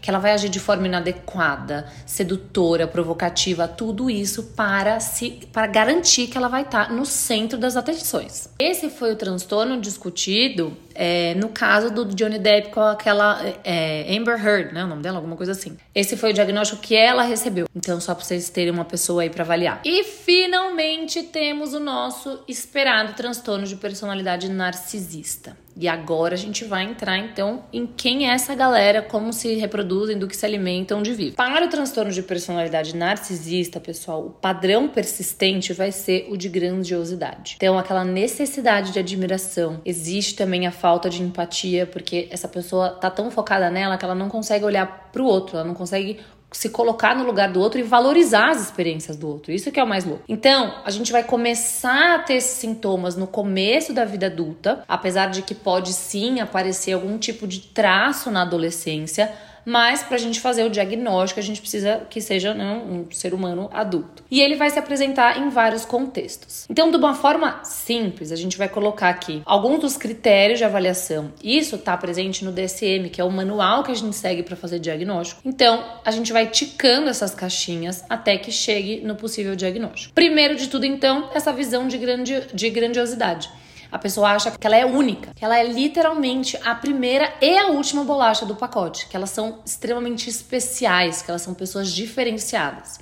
que 0.00 0.10
ela 0.10 0.18
vai 0.18 0.32
agir 0.32 0.48
de 0.48 0.60
forma 0.60 0.86
inadequada, 0.86 1.86
sedutora, 2.04 2.86
provocativa, 2.86 3.66
tudo 3.66 4.10
isso 4.10 4.42
para 4.56 5.00
se 5.00 5.48
para 5.52 5.66
garantir 5.66 6.26
que 6.26 6.36
ela 6.36 6.48
vai 6.48 6.62
estar 6.62 6.92
no 6.92 7.06
centro 7.06 7.58
das 7.58 7.76
atenções. 7.76 8.50
Esse 8.58 8.90
foi 8.90 9.12
o 9.12 9.16
transtorno 9.16 9.80
discutido 9.80 10.76
é, 10.94 11.34
no 11.36 11.48
caso 11.48 11.90
do 11.90 12.04
Johnny 12.04 12.40
Depp 12.40 12.70
com 12.70 12.80
aquela 12.80 13.40
é, 13.62 14.16
Amber 14.16 14.44
Heard, 14.44 14.74
né, 14.74 14.84
o 14.84 14.88
nome 14.88 15.00
dela, 15.00 15.18
alguma 15.18 15.36
coisa 15.36 15.52
assim. 15.52 15.76
Esse 15.94 16.16
foi 16.16 16.30
o 16.30 16.34
diagnóstico 16.34 16.82
que 16.82 16.96
ela 16.96 17.22
recebeu. 17.22 17.66
Então 17.74 18.00
só 18.00 18.14
para 18.14 18.24
vocês 18.24 18.50
terem 18.50 18.72
uma 18.72 18.84
pessoa 18.84 19.22
aí 19.22 19.30
para 19.30 19.44
avaliar. 19.44 19.80
E 19.84 20.02
finalmente 20.02 21.22
temos 21.22 21.72
o 21.72 21.80
nosso 21.80 22.40
esperado 22.48 23.12
transtorno 23.14 23.64
de 23.64 23.76
personalidade 23.76 24.48
narcisista. 24.50 25.56
E 25.78 25.86
agora 25.86 26.34
a 26.34 26.38
gente 26.38 26.64
vai 26.64 26.84
entrar 26.84 27.16
então 27.18 27.62
em 27.72 27.86
quem 27.86 28.28
é 28.28 28.32
essa 28.32 28.54
galera, 28.54 29.00
como 29.00 29.32
se 29.32 29.54
reproduzem, 29.54 30.18
do 30.18 30.26
que 30.26 30.36
se 30.36 30.44
alimentam, 30.44 30.98
onde 30.98 31.12
vivem. 31.12 31.32
Para 31.32 31.66
o 31.66 31.68
transtorno 31.68 32.10
de 32.10 32.22
personalidade 32.22 32.96
narcisista, 32.96 33.78
pessoal, 33.78 34.26
o 34.26 34.30
padrão 34.30 34.88
persistente 34.88 35.72
vai 35.72 35.92
ser 35.92 36.26
o 36.30 36.36
de 36.36 36.48
grandiosidade. 36.48 37.54
Então, 37.56 37.78
aquela 37.78 38.04
necessidade 38.04 38.92
de 38.92 38.98
admiração. 38.98 39.80
Existe 39.84 40.34
também 40.34 40.66
a 40.66 40.72
falta 40.72 41.08
de 41.08 41.22
empatia, 41.22 41.86
porque 41.86 42.26
essa 42.30 42.48
pessoa 42.48 42.90
tá 42.90 43.08
tão 43.08 43.30
focada 43.30 43.70
nela 43.70 43.96
que 43.96 44.04
ela 44.04 44.14
não 44.14 44.28
consegue 44.28 44.64
olhar 44.64 45.10
para 45.12 45.22
o 45.22 45.26
outro, 45.26 45.56
ela 45.56 45.66
não 45.66 45.74
consegue 45.74 46.18
se 46.50 46.70
colocar 46.70 47.14
no 47.14 47.24
lugar 47.24 47.52
do 47.52 47.60
outro 47.60 47.78
e 47.78 47.82
valorizar 47.82 48.50
as 48.50 48.62
experiências 48.62 49.16
do 49.16 49.28
outro. 49.28 49.52
Isso 49.52 49.70
que 49.70 49.78
é 49.78 49.84
o 49.84 49.86
mais 49.86 50.04
louco. 50.04 50.24
Então, 50.28 50.74
a 50.84 50.90
gente 50.90 51.12
vai 51.12 51.22
começar 51.22 52.14
a 52.14 52.18
ter 52.20 52.34
esses 52.34 52.58
sintomas 52.58 53.16
no 53.16 53.26
começo 53.26 53.92
da 53.92 54.04
vida 54.04 54.26
adulta, 54.26 54.82
apesar 54.88 55.26
de 55.26 55.42
que 55.42 55.54
pode 55.54 55.92
sim 55.92 56.40
aparecer 56.40 56.92
algum 56.92 57.18
tipo 57.18 57.46
de 57.46 57.60
traço 57.60 58.30
na 58.30 58.42
adolescência, 58.42 59.32
mas 59.68 60.02
para 60.02 60.16
a 60.16 60.18
gente 60.18 60.40
fazer 60.40 60.64
o 60.64 60.70
diagnóstico, 60.70 61.38
a 61.38 61.42
gente 61.42 61.60
precisa 61.60 62.06
que 62.08 62.22
seja 62.22 62.54
né, 62.54 62.64
um 62.64 63.04
ser 63.10 63.34
humano 63.34 63.68
adulto. 63.70 64.24
E 64.30 64.40
ele 64.40 64.56
vai 64.56 64.70
se 64.70 64.78
apresentar 64.78 65.38
em 65.38 65.50
vários 65.50 65.84
contextos. 65.84 66.66
Então, 66.70 66.90
de 66.90 66.96
uma 66.96 67.14
forma 67.14 67.62
simples, 67.64 68.32
a 68.32 68.36
gente 68.36 68.56
vai 68.56 68.66
colocar 68.66 69.10
aqui 69.10 69.42
alguns 69.44 69.80
dos 69.80 69.96
critérios 69.98 70.58
de 70.58 70.64
avaliação. 70.64 71.30
Isso 71.44 71.76
está 71.76 71.94
presente 71.98 72.46
no 72.46 72.50
DSM, 72.50 73.10
que 73.12 73.20
é 73.20 73.24
o 73.24 73.30
manual 73.30 73.82
que 73.84 73.92
a 73.92 73.94
gente 73.94 74.16
segue 74.16 74.42
para 74.42 74.56
fazer 74.56 74.78
diagnóstico. 74.78 75.42
Então, 75.44 75.84
a 76.02 76.10
gente 76.10 76.32
vai 76.32 76.46
ticando 76.46 77.10
essas 77.10 77.34
caixinhas 77.34 78.02
até 78.08 78.38
que 78.38 78.50
chegue 78.50 79.02
no 79.02 79.16
possível 79.16 79.54
diagnóstico. 79.54 80.14
Primeiro 80.14 80.56
de 80.56 80.68
tudo, 80.68 80.86
então, 80.86 81.28
essa 81.34 81.52
visão 81.52 81.86
de, 81.86 81.98
grandi 81.98 82.40
de 82.54 82.70
grandiosidade. 82.70 83.50
A 83.90 83.98
pessoa 83.98 84.30
acha 84.30 84.50
que 84.50 84.66
ela 84.66 84.76
é 84.76 84.84
única, 84.84 85.32
que 85.34 85.44
ela 85.44 85.58
é 85.58 85.64
literalmente 85.64 86.58
a 86.64 86.74
primeira 86.74 87.32
e 87.40 87.56
a 87.56 87.68
última 87.68 88.04
bolacha 88.04 88.44
do 88.44 88.54
pacote, 88.54 89.08
que 89.08 89.16
elas 89.16 89.30
são 89.30 89.60
extremamente 89.64 90.28
especiais, 90.28 91.22
que 91.22 91.30
elas 91.30 91.42
são 91.42 91.54
pessoas 91.54 91.90
diferenciadas. 91.90 92.98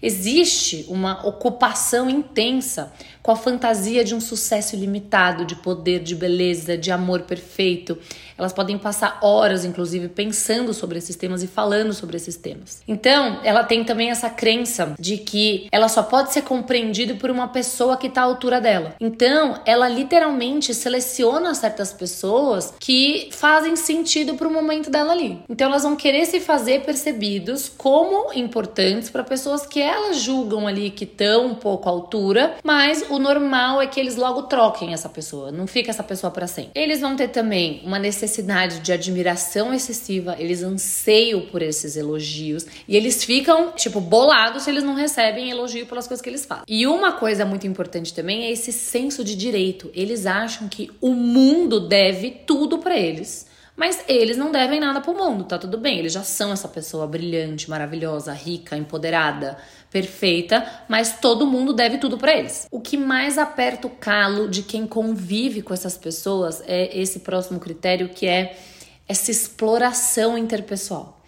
Existe 0.00 0.86
uma 0.88 1.26
ocupação 1.26 2.08
intensa 2.08 2.92
com 3.20 3.32
a 3.32 3.36
fantasia 3.36 4.04
de 4.04 4.14
um 4.14 4.20
sucesso 4.20 4.76
ilimitado, 4.76 5.44
de 5.44 5.56
poder, 5.56 6.00
de 6.00 6.14
beleza, 6.14 6.78
de 6.78 6.92
amor 6.92 7.22
perfeito. 7.22 7.98
Elas 8.38 8.52
podem 8.52 8.78
passar 8.78 9.18
horas, 9.20 9.64
inclusive, 9.64 10.08
pensando 10.08 10.72
sobre 10.72 10.98
esses 10.98 11.16
temas 11.16 11.42
e 11.42 11.48
falando 11.48 11.92
sobre 11.92 12.16
esses 12.16 12.36
temas. 12.36 12.82
Então, 12.86 13.40
ela 13.42 13.64
tem 13.64 13.84
também 13.84 14.10
essa 14.10 14.30
crença 14.30 14.94
de 14.98 15.18
que 15.18 15.66
ela 15.72 15.88
só 15.88 16.02
pode 16.02 16.32
ser 16.32 16.42
compreendida 16.42 17.14
por 17.14 17.30
uma 17.30 17.48
pessoa 17.48 17.96
que 17.96 18.06
está 18.06 18.22
à 18.22 18.24
altura 18.24 18.60
dela. 18.60 18.94
Então, 19.00 19.60
ela 19.66 19.88
literalmente 19.88 20.72
seleciona 20.72 21.54
certas 21.54 21.92
pessoas 21.92 22.72
que 22.78 23.28
fazem 23.32 23.74
sentido 23.74 24.34
para 24.34 24.46
o 24.46 24.52
momento 24.52 24.88
dela 24.88 25.12
ali. 25.12 25.42
Então, 25.48 25.68
elas 25.68 25.82
vão 25.82 25.96
querer 25.96 26.24
se 26.26 26.38
fazer 26.38 26.82
percebidos 26.82 27.68
como 27.68 28.32
importantes 28.32 29.10
para 29.10 29.24
pessoas 29.24 29.66
que 29.66 29.80
elas 29.80 30.18
julgam 30.18 30.66
ali 30.66 30.90
que 30.90 31.04
estão 31.04 31.46
um 31.46 31.54
pouco 31.54 31.88
à 31.88 31.92
altura, 31.92 32.56
mas 32.62 33.04
o 33.10 33.18
normal 33.18 33.82
é 33.82 33.86
que 33.86 33.98
eles 33.98 34.16
logo 34.16 34.42
troquem 34.42 34.92
essa 34.92 35.08
pessoa, 35.08 35.50
não 35.50 35.66
fica 35.66 35.90
essa 35.90 36.02
pessoa 36.02 36.30
para 36.30 36.46
sempre. 36.46 36.70
Eles 36.74 37.00
vão 37.00 37.16
ter 37.16 37.28
também 37.28 37.82
uma 37.84 37.98
necessidade 38.28 38.80
de 38.80 38.92
admiração 38.92 39.72
excessiva, 39.72 40.36
eles 40.38 40.62
anseiam 40.62 41.40
por 41.40 41.62
esses 41.62 41.96
elogios 41.96 42.66
e 42.86 42.94
eles 42.94 43.24
ficam, 43.24 43.72
tipo, 43.72 44.00
bolados 44.00 44.64
se 44.64 44.70
eles 44.70 44.84
não 44.84 44.94
recebem 44.94 45.50
elogio 45.50 45.86
pelas 45.86 46.06
coisas 46.06 46.22
que 46.22 46.28
eles 46.28 46.44
fazem. 46.44 46.64
E 46.68 46.86
uma 46.86 47.12
coisa 47.12 47.46
muito 47.46 47.66
importante 47.66 48.12
também 48.12 48.44
é 48.44 48.52
esse 48.52 48.70
senso 48.70 49.24
de 49.24 49.34
direito. 49.34 49.90
Eles 49.94 50.26
acham 50.26 50.68
que 50.68 50.90
o 51.00 51.14
mundo 51.14 51.80
deve 51.80 52.30
tudo 52.30 52.78
para 52.78 52.96
eles. 52.96 53.48
Mas 53.74 54.02
eles 54.08 54.36
não 54.36 54.50
devem 54.50 54.80
nada 54.80 55.00
pro 55.00 55.14
mundo, 55.14 55.44
tá 55.44 55.56
tudo 55.56 55.78
bem. 55.78 56.00
Eles 56.00 56.12
já 56.12 56.24
são 56.24 56.52
essa 56.52 56.66
pessoa 56.66 57.06
brilhante, 57.06 57.70
maravilhosa, 57.70 58.32
rica, 58.32 58.76
empoderada, 58.76 59.56
perfeita, 59.90 60.66
mas 60.88 61.18
todo 61.20 61.46
mundo 61.46 61.72
deve 61.72 61.98
tudo 61.98 62.18
para 62.18 62.36
eles. 62.36 62.66
O 62.70 62.80
que 62.80 62.96
mais 62.96 63.38
aperta 63.38 63.86
o 63.86 63.90
calo 63.90 64.48
de 64.48 64.62
quem 64.62 64.86
convive 64.86 65.62
com 65.62 65.72
essas 65.72 65.96
pessoas 65.96 66.62
é 66.66 66.96
esse 66.98 67.20
próximo 67.20 67.58
critério 67.58 68.08
que 68.08 68.26
é 68.26 68.56
essa 69.06 69.30
exploração 69.30 70.36
interpessoal 70.36 71.18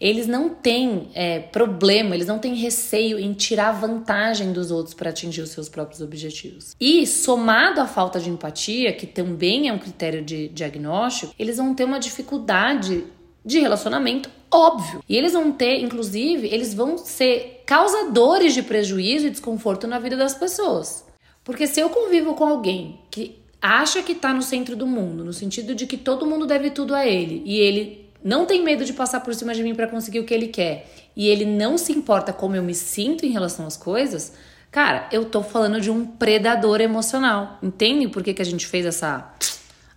eles 0.00 0.26
não 0.26 0.50
têm 0.50 1.08
é, 1.14 1.38
problema, 1.38 2.14
eles 2.14 2.26
não 2.26 2.38
têm 2.38 2.54
receio 2.54 3.18
em 3.18 3.32
tirar 3.32 3.72
vantagem 3.72 4.52
dos 4.52 4.70
outros 4.70 4.94
para 4.94 5.10
atingir 5.10 5.40
os 5.40 5.50
seus 5.50 5.68
próprios 5.68 6.00
objetivos. 6.00 6.76
E 6.78 7.06
somado 7.06 7.80
à 7.80 7.86
falta 7.86 8.20
de 8.20 8.28
empatia, 8.28 8.92
que 8.92 9.06
também 9.06 9.68
é 9.68 9.72
um 9.72 9.78
critério 9.78 10.22
de 10.22 10.48
diagnóstico, 10.48 11.34
eles 11.38 11.56
vão 11.56 11.74
ter 11.74 11.84
uma 11.84 11.98
dificuldade 11.98 13.04
de 13.46 13.60
relacionamento 13.60 14.28
óbvio. 14.50 15.02
E 15.08 15.16
eles 15.16 15.32
vão 15.32 15.52
ter, 15.52 15.80
inclusive, 15.80 16.48
eles 16.48 16.74
vão 16.74 16.98
ser 16.98 17.62
causadores 17.64 18.52
de 18.52 18.62
prejuízo 18.62 19.26
e 19.26 19.30
desconforto 19.30 19.86
na 19.86 19.98
vida 19.98 20.16
das 20.16 20.34
pessoas. 20.34 21.06
Porque 21.44 21.66
se 21.66 21.80
eu 21.80 21.88
convivo 21.88 22.34
com 22.34 22.44
alguém 22.44 23.00
que 23.10 23.38
acha 23.62 24.02
que 24.02 24.12
está 24.12 24.34
no 24.34 24.42
centro 24.42 24.76
do 24.76 24.86
mundo, 24.86 25.24
no 25.24 25.32
sentido 25.32 25.74
de 25.74 25.86
que 25.86 25.96
todo 25.96 26.26
mundo 26.26 26.46
deve 26.46 26.70
tudo 26.70 26.94
a 26.94 27.06
ele, 27.06 27.42
e 27.46 27.58
ele 27.58 28.10
não 28.22 28.44
tem 28.44 28.62
medo 28.62 28.84
de 28.84 28.92
passar 28.92 29.20
por 29.20 29.34
cima 29.34 29.54
de 29.54 29.62
mim 29.62 29.74
para 29.74 29.86
conseguir 29.86 30.20
o 30.20 30.24
que 30.24 30.34
ele 30.34 30.48
quer 30.48 30.90
e 31.16 31.28
ele 31.28 31.46
não 31.46 31.78
se 31.78 31.92
importa 31.92 32.32
como 32.32 32.54
eu 32.54 32.62
me 32.62 32.74
sinto 32.74 33.24
em 33.24 33.30
relação 33.30 33.66
às 33.66 33.76
coisas, 33.76 34.34
cara, 34.70 35.08
eu 35.10 35.24
tô 35.24 35.42
falando 35.42 35.80
de 35.80 35.90
um 35.90 36.04
predador 36.04 36.80
emocional. 36.80 37.58
Entende 37.62 38.06
por 38.08 38.22
que, 38.22 38.34
que 38.34 38.42
a 38.42 38.44
gente 38.44 38.66
fez 38.66 38.84
essa 38.84 39.32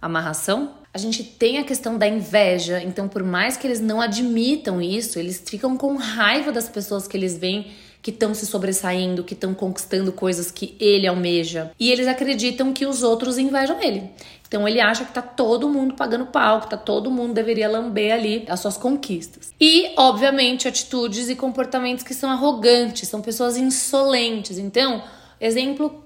amarração? 0.01 0.78
A 0.91 0.97
gente 0.97 1.23
tem 1.23 1.59
a 1.59 1.63
questão 1.63 1.97
da 1.97 2.07
inveja, 2.07 2.81
então 2.81 3.07
por 3.07 3.23
mais 3.23 3.55
que 3.55 3.67
eles 3.67 3.79
não 3.79 4.01
admitam 4.01 4.81
isso, 4.81 5.19
eles 5.19 5.41
ficam 5.45 5.77
com 5.77 5.95
raiva 5.95 6.51
das 6.51 6.67
pessoas 6.67 7.07
que 7.07 7.15
eles 7.15 7.37
veem 7.37 7.71
que 8.01 8.11
estão 8.11 8.33
se 8.33 8.45
sobressaindo, 8.45 9.23
que 9.23 9.33
estão 9.33 9.53
conquistando 9.53 10.11
coisas 10.11 10.49
que 10.49 10.75
ele 10.79 11.05
almeja. 11.05 11.71
E 11.79 11.91
eles 11.91 12.07
acreditam 12.07 12.73
que 12.73 12.85
os 12.85 13.03
outros 13.03 13.37
invejam 13.37 13.79
ele. 13.81 14.09
Então 14.47 14.67
ele 14.67 14.79
acha 14.79 15.05
que 15.05 15.13
tá 15.13 15.21
todo 15.21 15.69
mundo 15.69 15.93
pagando 15.93 16.25
pau, 16.25 16.61
que 16.61 16.69
tá 16.69 16.77
todo 16.77 17.11
mundo 17.11 17.33
deveria 17.33 17.69
lamber 17.69 18.11
ali 18.11 18.45
as 18.47 18.59
suas 18.59 18.77
conquistas. 18.77 19.53
E, 19.59 19.93
obviamente, 19.95 20.67
atitudes 20.67 21.29
e 21.29 21.35
comportamentos 21.35 22.03
que 22.03 22.15
são 22.15 22.31
arrogantes, 22.31 23.07
são 23.07 23.21
pessoas 23.21 23.57
insolentes. 23.57 24.57
Então, 24.57 25.03
exemplo 25.39 26.03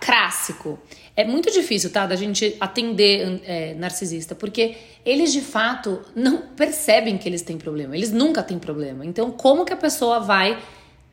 clássico. 0.00 0.78
É 1.16 1.24
muito 1.24 1.50
difícil, 1.52 1.90
tá, 1.92 2.06
da 2.06 2.16
gente 2.16 2.56
atender 2.58 3.40
é, 3.44 3.74
narcisista, 3.74 4.34
porque 4.34 4.76
eles 5.06 5.32
de 5.32 5.40
fato 5.40 6.02
não 6.14 6.38
percebem 6.56 7.16
que 7.16 7.28
eles 7.28 7.42
têm 7.42 7.56
problema. 7.56 7.96
Eles 7.96 8.10
nunca 8.10 8.42
têm 8.42 8.58
problema. 8.58 9.06
Então, 9.06 9.30
como 9.30 9.64
que 9.64 9.72
a 9.72 9.76
pessoa 9.76 10.18
vai 10.18 10.58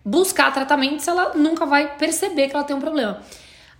buscar 0.03 0.51
tratamento 0.51 1.01
se 1.01 1.09
ela 1.09 1.33
nunca 1.35 1.65
vai 1.65 1.97
perceber 1.97 2.47
que 2.47 2.55
ela 2.55 2.63
tem 2.63 2.75
um 2.75 2.81
problema? 2.81 3.21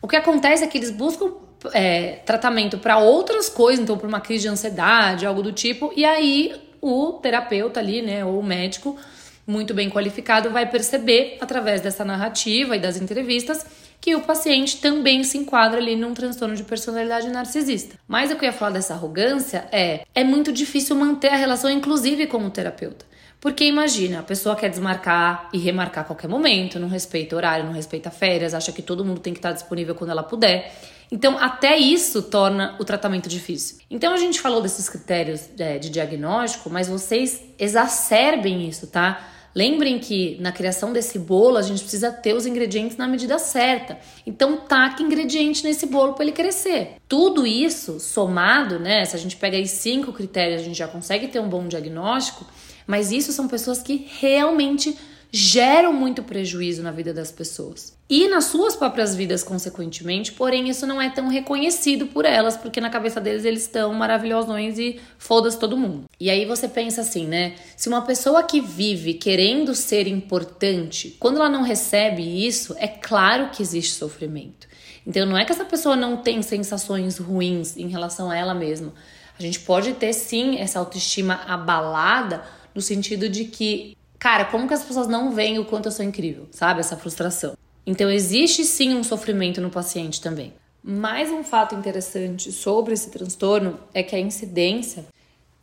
O 0.02 0.08
que 0.08 0.16
acontece 0.16 0.64
é 0.64 0.68
que 0.68 0.78
eles 0.78 0.92
buscam 0.92 1.34
é, 1.74 2.20
tratamento 2.26 2.78
para 2.78 2.98
outras 2.98 3.50
coisas, 3.50 3.84
então 3.84 3.98
para 3.98 4.08
uma 4.08 4.22
crise 4.22 4.44
de 4.44 4.48
ansiedade, 4.48 5.26
algo 5.26 5.42
do 5.42 5.52
tipo, 5.52 5.92
e 5.96 6.06
aí 6.06 6.54
o 6.82 7.14
terapeuta 7.14 7.80
ali, 7.80 8.02
né, 8.02 8.26
ou 8.26 8.40
o 8.40 8.44
médico 8.44 8.98
muito 9.46 9.74
bem 9.74 9.90
qualificado 9.90 10.50
vai 10.50 10.70
perceber 10.70 11.38
através 11.42 11.82
dessa 11.82 12.06
narrativa 12.06 12.76
e 12.76 12.80
das 12.80 12.98
entrevistas 12.98 13.66
que 14.02 14.16
o 14.16 14.22
paciente 14.22 14.82
também 14.82 15.24
se 15.24 15.38
enquadra 15.38 15.80
ali 15.80 15.96
num 15.96 16.14
transtorno 16.14 16.56
de 16.56 16.64
personalidade 16.64 17.30
narcisista. 17.30 17.96
Mas 18.08 18.32
o 18.32 18.36
que 18.36 18.44
eu 18.44 18.48
ia 18.48 18.54
falar 18.54 18.72
dessa 18.72 18.96
arrogância 18.96 19.68
é 19.72 20.02
é 20.16 20.24
muito 20.24 20.52
difícil 20.52 20.96
manter 20.96 21.30
a 21.30 21.36
relação 21.36 21.70
inclusive 21.70 22.26
com 22.26 22.44
o 22.44 22.50
terapeuta. 22.50 23.06
Porque 23.40 23.66
imagina, 23.66 24.20
a 24.20 24.24
pessoa 24.24 24.56
quer 24.56 24.70
desmarcar 24.70 25.50
e 25.52 25.58
remarcar 25.58 26.04
a 26.04 26.08
qualquer 26.08 26.28
momento, 26.28 26.80
não 26.80 26.88
respeita 26.88 27.36
horário, 27.36 27.66
não 27.66 27.74
respeita 27.74 28.12
férias, 28.12 28.54
acha 28.54 28.72
que 28.72 28.84
todo 28.84 29.04
mundo 29.04 29.20
tem 29.20 29.34
que 29.34 29.40
estar 29.40 29.52
disponível 29.52 29.96
quando 29.96 30.12
ela 30.12 30.22
puder. 30.22 30.72
Então, 31.12 31.38
até 31.40 31.76
isso 31.76 32.22
torna 32.22 32.78
o 32.80 32.86
tratamento 32.86 33.28
difícil. 33.28 33.80
Então, 33.90 34.14
a 34.14 34.18
gente 34.18 34.40
falou 34.40 34.62
desses 34.62 34.88
critérios 34.88 35.50
é, 35.58 35.80
de 35.80 35.90
diagnóstico, 35.90 36.70
mas 36.70 36.88
vocês 36.88 37.42
exacerbem 37.58 38.68
isso, 38.70 38.86
tá? 38.88 39.28
Lembrem 39.54 40.00
que 40.00 40.38
na 40.40 40.52
criação 40.52 40.94
desse 40.94 41.20
bolo 41.20 41.58
a 41.58 41.62
gente 41.62 41.82
precisa 41.82 42.12
ter 42.12 42.34
os 42.34 42.46
ingredientes 42.46 42.98
na 42.98 43.08
medida 43.08 43.38
certa. 43.38 44.00
Então 44.26 44.58
taque 44.58 45.04
ingrediente 45.04 45.64
nesse 45.64 45.86
bolo 45.86 46.14
para 46.14 46.24
ele 46.24 46.32
crescer. 46.32 46.96
Tudo 47.08 47.46
isso 47.46 48.00
somado, 48.00 48.80
né? 48.80 49.04
Se 49.06 49.16
a 49.16 49.20
gente 49.20 49.36
pega 49.36 49.58
aí 49.58 49.68
cinco 49.68 50.14
critérios, 50.14 50.62
a 50.62 50.66
gente 50.66 50.78
já 50.78 50.88
consegue 50.88 51.28
ter 51.28 51.40
um 51.40 51.50
bom 51.50 51.68
diagnóstico. 51.68 52.46
Mas 52.88 53.12
isso 53.12 53.32
são 53.32 53.48
pessoas 53.48 53.82
que 53.82 54.08
realmente 54.20 54.98
geram 55.32 55.94
muito 55.94 56.24
prejuízo 56.24 56.84
na 56.84 56.92
vida 56.92 57.14
das 57.14 57.32
pessoas. 57.32 57.96
E 58.10 58.28
nas 58.28 58.46
suas 58.46 58.76
próprias 58.76 59.16
vidas, 59.16 59.44
consequentemente, 59.44 60.34
porém, 60.34 60.68
isso 60.68 60.86
não 60.86 61.02
é 61.02 61.10
tão 61.10 61.30
reconhecido 61.30 62.08
por 62.08 62.26
elas, 62.26 62.58
porque 62.58 62.82
na 62.82 62.90
cabeça 62.90 63.22
deles 63.22 63.46
eles 63.46 63.62
estão 63.62 63.94
maravilhosões 63.94 64.78
e 64.78 65.00
foda-se 65.18 65.58
todo 65.58 65.78
mundo. 65.78 66.04
E 66.20 66.30
aí 66.30 66.46
você 66.46 66.68
pensa 66.68 67.00
assim, 67.00 67.26
né? 67.26 67.56
Se 67.78 67.88
uma 67.88 68.02
pessoa 68.02 68.44
que 68.44 68.60
vive 68.60 69.14
querendo 69.14 69.74
ser 69.74 70.08
importante, 70.08 71.16
quando 71.18 71.38
ela 71.38 71.50
não 71.50 71.62
recebe 71.62 72.46
isso, 72.46 72.76
é 72.78 72.88
claro 72.88 73.50
que 73.52 73.64
existe 73.64 73.94
sofrimento. 73.94 74.68
Então 75.08 75.26
não 75.26 75.38
é 75.38 75.46
que 75.46 75.52
essa 75.54 75.66
pessoa 75.66 75.96
não 75.96 76.18
tem 76.18 76.42
sensações 76.42 77.18
ruins 77.18 77.78
em 77.78 77.88
relação 77.88 78.30
a 78.30 78.36
ela 78.36 78.54
mesma. 78.54 78.94
A 79.40 79.42
gente 79.42 79.62
pode 79.62 79.94
ter 79.94 80.14
sim 80.14 80.60
essa 80.60 80.78
autoestima 80.80 81.42
abalada 81.48 82.44
no 82.76 82.82
sentido 82.82 83.28
de 83.28 83.46
que, 83.46 83.98
cara, 84.22 84.46
como 84.46 84.68
que 84.68 84.74
as 84.76 84.84
pessoas 84.84 85.08
não 85.08 85.32
veem 85.32 85.58
o 85.58 85.66
quanto 85.66 85.88
eu 85.88 85.92
sou 85.92 86.06
incrível, 86.06 86.48
sabe? 86.52 86.80
Essa 86.80 86.96
frustração. 86.96 87.58
Então 87.88 88.08
existe 88.08 88.64
sim 88.64 88.94
um 88.94 89.04
sofrimento 89.04 89.60
no 89.60 89.72
paciente 89.72 90.22
também. 90.22 90.54
Mais 90.84 91.32
um 91.32 91.44
fato 91.44 91.74
interessante 91.74 92.52
sobre 92.52 92.94
esse 92.94 93.10
transtorno 93.10 93.80
é 93.92 94.04
que 94.04 94.16
a 94.16 94.20
incidência 94.20 95.08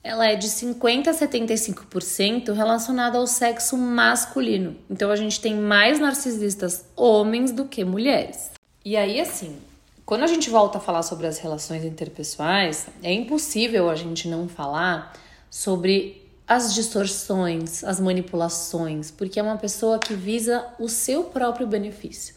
ela 0.03 0.27
é 0.27 0.35
de 0.35 0.49
50 0.49 1.09
a 1.09 1.15
75% 1.15 2.53
relacionada 2.53 3.17
ao 3.17 3.29
sexo 3.29 3.77
masculino. 3.77 4.77
Então 4.91 5.13
a 5.13 5.17
gente 5.17 5.41
tem 5.41 5.55
mais 5.55 6.01
narcisistas 6.01 6.85
homens 6.97 7.53
do 7.53 7.65
que 7.65 7.85
mulheres. 7.85 8.51
E 8.85 8.97
aí 8.97 9.21
assim, 9.21 9.57
quando 10.05 10.25
a 10.25 10.27
gente 10.27 10.51
volta 10.51 10.79
a 10.79 10.81
falar 10.81 11.05
sobre 11.05 11.29
as 11.29 11.39
relações 11.39 11.85
interpessoais, 11.85 12.89
é 13.05 13.13
impossível 13.13 13.89
a 13.89 13.95
gente 13.95 14.27
não 14.27 14.49
falar 14.49 15.13
sobre 15.49 16.28
as 16.49 16.75
distorções, 16.75 17.85
as 17.85 18.01
manipulações, 18.01 19.11
porque 19.11 19.39
é 19.39 19.43
uma 19.43 19.59
pessoa 19.59 19.99
que 19.99 20.15
visa 20.15 20.65
o 20.79 20.89
seu 20.89 21.25
próprio 21.25 21.67
benefício. 21.67 22.35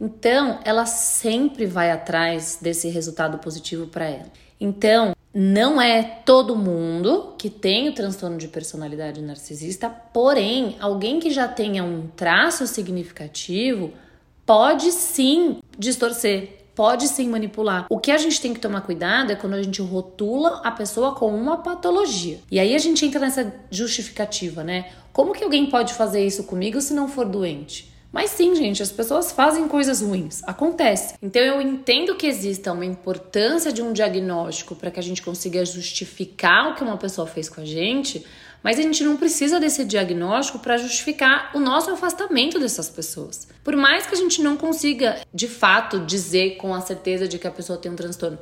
Então, 0.00 0.60
ela 0.64 0.86
sempre 0.86 1.66
vai 1.66 1.90
atrás 1.90 2.58
desse 2.62 2.88
resultado 2.88 3.38
positivo 3.38 3.88
para 3.88 4.06
ela. 4.06 4.32
Então, 4.58 5.14
não 5.34 5.80
é 5.80 6.02
todo 6.24 6.56
mundo 6.56 7.34
que 7.36 7.50
tem 7.50 7.88
o 7.88 7.94
transtorno 7.94 8.38
de 8.38 8.48
personalidade 8.48 9.20
narcisista, 9.20 9.88
porém, 9.88 10.76
alguém 10.80 11.20
que 11.20 11.30
já 11.30 11.46
tenha 11.46 11.84
um 11.84 12.06
traço 12.06 12.66
significativo 12.66 13.92
pode 14.46 14.90
sim 14.90 15.58
distorcer, 15.78 16.59
pode 16.80 17.08
sim 17.08 17.28
manipular. 17.28 17.84
O 17.90 17.98
que 17.98 18.10
a 18.10 18.16
gente 18.16 18.40
tem 18.40 18.54
que 18.54 18.58
tomar 18.58 18.80
cuidado 18.80 19.30
é 19.30 19.36
quando 19.36 19.52
a 19.52 19.62
gente 19.62 19.82
rotula 19.82 20.62
a 20.64 20.70
pessoa 20.70 21.14
com 21.14 21.28
uma 21.28 21.58
patologia. 21.58 22.38
E 22.50 22.58
aí 22.58 22.74
a 22.74 22.78
gente 22.78 23.04
entra 23.04 23.20
nessa 23.20 23.52
justificativa, 23.70 24.64
né? 24.64 24.86
Como 25.12 25.34
que 25.34 25.44
alguém 25.44 25.66
pode 25.66 25.92
fazer 25.92 26.24
isso 26.24 26.44
comigo 26.44 26.80
se 26.80 26.94
não 26.94 27.06
for 27.06 27.26
doente? 27.26 27.92
Mas 28.10 28.30
sim, 28.30 28.54
gente, 28.54 28.82
as 28.82 28.90
pessoas 28.90 29.30
fazem 29.30 29.68
coisas 29.68 30.00
ruins, 30.00 30.42
acontece. 30.44 31.16
Então 31.20 31.42
eu 31.42 31.60
entendo 31.60 32.16
que 32.16 32.26
exista 32.26 32.72
uma 32.72 32.86
importância 32.86 33.70
de 33.70 33.82
um 33.82 33.92
diagnóstico 33.92 34.74
para 34.74 34.90
que 34.90 34.98
a 34.98 35.02
gente 35.02 35.20
consiga 35.20 35.62
justificar 35.66 36.70
o 36.70 36.74
que 36.76 36.82
uma 36.82 36.96
pessoa 36.96 37.26
fez 37.26 37.50
com 37.50 37.60
a 37.60 37.64
gente, 37.66 38.24
mas 38.62 38.78
a 38.78 38.82
gente 38.82 39.02
não 39.02 39.16
precisa 39.16 39.58
desse 39.58 39.84
diagnóstico 39.84 40.58
para 40.58 40.76
justificar 40.76 41.50
o 41.54 41.60
nosso 41.60 41.90
afastamento 41.90 42.58
dessas 42.58 42.88
pessoas. 42.88 43.48
Por 43.64 43.76
mais 43.76 44.06
que 44.06 44.14
a 44.14 44.18
gente 44.18 44.42
não 44.42 44.56
consiga, 44.56 45.20
de 45.32 45.48
fato, 45.48 46.00
dizer 46.00 46.56
com 46.56 46.74
a 46.74 46.80
certeza 46.80 47.26
de 47.26 47.38
que 47.38 47.46
a 47.46 47.50
pessoa 47.50 47.78
tem 47.78 47.90
um 47.90 47.96
transtorno. 47.96 48.38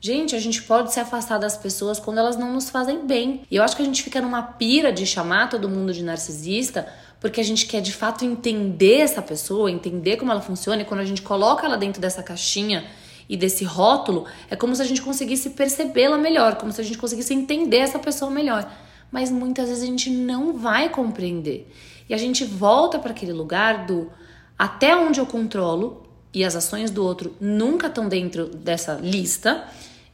Gente, 0.00 0.36
a 0.36 0.38
gente 0.38 0.62
pode 0.62 0.92
se 0.92 1.00
afastar 1.00 1.38
das 1.38 1.56
pessoas 1.56 1.98
quando 1.98 2.18
elas 2.18 2.36
não 2.36 2.52
nos 2.52 2.68
fazem 2.68 3.06
bem. 3.06 3.42
E 3.50 3.56
eu 3.56 3.62
acho 3.62 3.74
que 3.74 3.80
a 3.80 3.86
gente 3.86 4.02
fica 4.02 4.20
numa 4.20 4.42
pira 4.42 4.92
de 4.92 5.06
chamar 5.06 5.48
todo 5.48 5.68
mundo 5.68 5.92
de 5.92 6.02
narcisista 6.02 6.86
porque 7.24 7.40
a 7.40 7.44
gente 7.44 7.64
quer 7.64 7.80
de 7.80 7.90
fato 7.90 8.22
entender 8.22 8.98
essa 8.98 9.22
pessoa, 9.22 9.70
entender 9.70 10.18
como 10.18 10.30
ela 10.30 10.42
funciona, 10.42 10.82
e 10.82 10.84
quando 10.84 11.00
a 11.00 11.06
gente 11.06 11.22
coloca 11.22 11.64
ela 11.64 11.78
dentro 11.78 11.98
dessa 11.98 12.22
caixinha 12.22 12.84
e 13.26 13.34
desse 13.34 13.64
rótulo, 13.64 14.26
é 14.50 14.56
como 14.56 14.76
se 14.76 14.82
a 14.82 14.84
gente 14.84 15.00
conseguisse 15.00 15.48
percebê-la 15.48 16.18
melhor, 16.18 16.56
como 16.56 16.70
se 16.70 16.82
a 16.82 16.84
gente 16.84 16.98
conseguisse 16.98 17.32
entender 17.32 17.78
essa 17.78 17.98
pessoa 17.98 18.30
melhor 18.30 18.70
mas 19.14 19.30
muitas 19.30 19.68
vezes 19.68 19.84
a 19.84 19.86
gente 19.86 20.10
não 20.10 20.54
vai 20.54 20.88
compreender. 20.88 21.72
E 22.08 22.12
a 22.12 22.16
gente 22.16 22.44
volta 22.44 22.98
para 22.98 23.12
aquele 23.12 23.32
lugar 23.32 23.86
do 23.86 24.10
até 24.58 24.96
onde 24.96 25.20
eu 25.20 25.24
controlo 25.24 26.02
e 26.32 26.44
as 26.44 26.56
ações 26.56 26.90
do 26.90 27.04
outro 27.04 27.32
nunca 27.40 27.86
estão 27.86 28.08
dentro 28.08 28.46
dessa 28.46 28.94
lista 28.94 29.68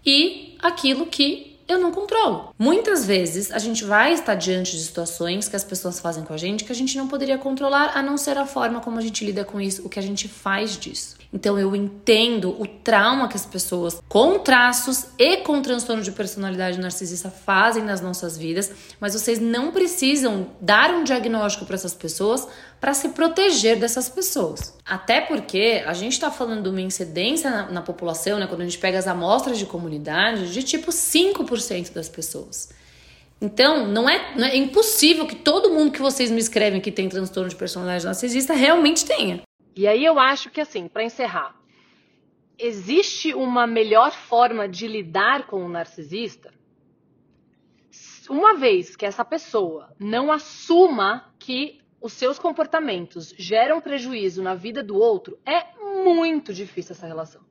e 0.05 0.55
aquilo 0.63 1.07
que 1.07 1.59
eu 1.67 1.81
não 1.81 1.91
controlo. 1.91 2.55
Muitas 2.59 3.07
vezes 3.07 3.51
a 3.51 3.59
gente 3.59 3.85
vai 3.85 4.13
estar 4.13 4.35
diante 4.35 4.73
de 4.73 4.83
situações 4.83 5.49
que 5.49 5.57
as 5.57 5.65
pessoas 5.65 5.99
fazem 5.99 6.23
com 6.23 6.35
a 6.35 6.37
gente 6.37 6.65
que 6.65 6.73
a 6.73 6.75
gente 6.75 6.99
não 6.99 7.09
poderia 7.09 7.39
controlar, 7.39 7.97
a 7.97 8.03
não 8.03 8.19
ser 8.19 8.37
a 8.37 8.45
forma 8.45 8.81
como 8.81 8.99
a 8.99 9.01
gente 9.01 9.25
lida 9.25 9.47
com 9.47 9.59
isso, 9.59 9.87
o 9.87 9.89
que 9.89 9.99
a 9.99 10.03
gente 10.03 10.29
faz 10.29 10.77
disso. 10.77 11.17
Então 11.33 11.57
eu 11.59 11.77
entendo 11.77 12.61
o 12.61 12.67
trauma 12.67 13.29
que 13.29 13.37
as 13.37 13.47
pessoas 13.47 14.03
com 14.09 14.39
traços 14.41 15.07
e 15.17 15.39
com 15.39 15.63
transtorno 15.63 16.03
de 16.03 16.11
personalidade 16.11 16.79
narcisista 16.81 17.31
fazem 17.31 17.85
nas 17.85 18.01
nossas 18.01 18.37
vidas, 18.37 18.73
mas 18.99 19.15
vocês 19.15 19.39
não 19.39 19.71
precisam 19.71 20.49
dar 20.61 20.91
um 20.91 21.05
diagnóstico 21.05 21.65
para 21.65 21.77
essas 21.77 21.95
pessoas 21.95 22.49
para 22.81 22.95
se 22.95 23.11
proteger 23.11 23.79
dessas 23.79 24.09
pessoas. 24.09 24.75
Até 24.85 25.21
porque 25.21 25.85
a 25.87 25.93
gente 25.93 26.13
está 26.15 26.31
falando 26.33 26.65
de 26.65 26.69
uma 26.69 26.81
incidência 26.81 27.49
na, 27.49 27.71
na 27.71 27.83
população, 27.83 28.39
né, 28.39 28.47
quando 28.49 28.63
a 28.63 28.65
gente 28.65 28.79
pega 28.79 28.99
as 28.99 29.07
amostras 29.07 29.59
de 29.59 29.67
comunidade, 29.67 30.53
de 30.53 30.63
tipo 30.65 30.91
5% 30.91 31.93
das 31.93 32.09
pessoas. 32.09 32.71
Então, 33.41 33.87
não 33.87 34.09
é, 34.09 34.37
não 34.37 34.47
é 34.47 34.57
impossível 34.57 35.27
que 35.27 35.35
todo 35.35 35.71
mundo 35.71 35.93
que 35.93 36.03
vocês 36.03 36.31
me 36.31 36.39
escrevem 36.39 36.81
que 36.81 36.93
tem 36.93 37.09
transtorno 37.09 37.49
de 37.49 37.57
personalidade 37.57 38.05
narcisista 38.05 38.53
realmente 38.53 39.05
tenha. 39.05 39.41
E 39.75 39.87
aí 39.87 40.05
eu 40.05 40.19
acho 40.19 40.51
que 40.51 40.61
assim, 40.61 40.89
para 40.89 41.05
encerrar, 41.05 41.55
existe 42.59 43.35
uma 43.35 43.67
melhor 43.67 44.13
forma 44.13 44.69
de 44.69 44.87
lidar 44.87 45.47
com 45.47 45.65
o 45.65 45.69
narcisista? 45.69 46.53
Uma 48.29 48.55
vez 48.55 48.95
que 48.95 49.07
essa 49.07 49.25
pessoa 49.25 49.95
não 49.99 50.31
assuma 50.31 51.33
que 51.39 51.81
os 52.01 52.13
seus 52.13 52.39
comportamentos 52.39 53.35
geram 53.37 53.81
prejuízo 53.81 54.43
na 54.43 54.55
vida 54.55 54.83
do 54.83 54.97
outro, 54.97 55.39
é 55.45 55.75
muito 56.03 56.53
difícil 56.55 56.93
essa 56.93 57.07
relação. 57.07 57.43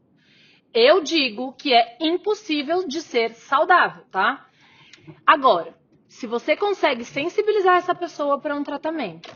Eu 0.74 1.02
digo 1.02 1.54
que 1.54 1.74
é 1.74 1.98
impossível 2.00 2.88
de 2.88 3.02
ser 3.02 3.34
saudável, 3.34 4.04
tá? 4.12 4.48
Agora, 5.26 5.76
se 6.08 6.26
você 6.26 6.56
consegue 6.56 7.04
sensibilizar 7.04 7.78
essa 7.78 7.94
pessoa 7.94 8.40
para 8.40 8.56
um 8.56 8.64
tratamento, 8.64 9.30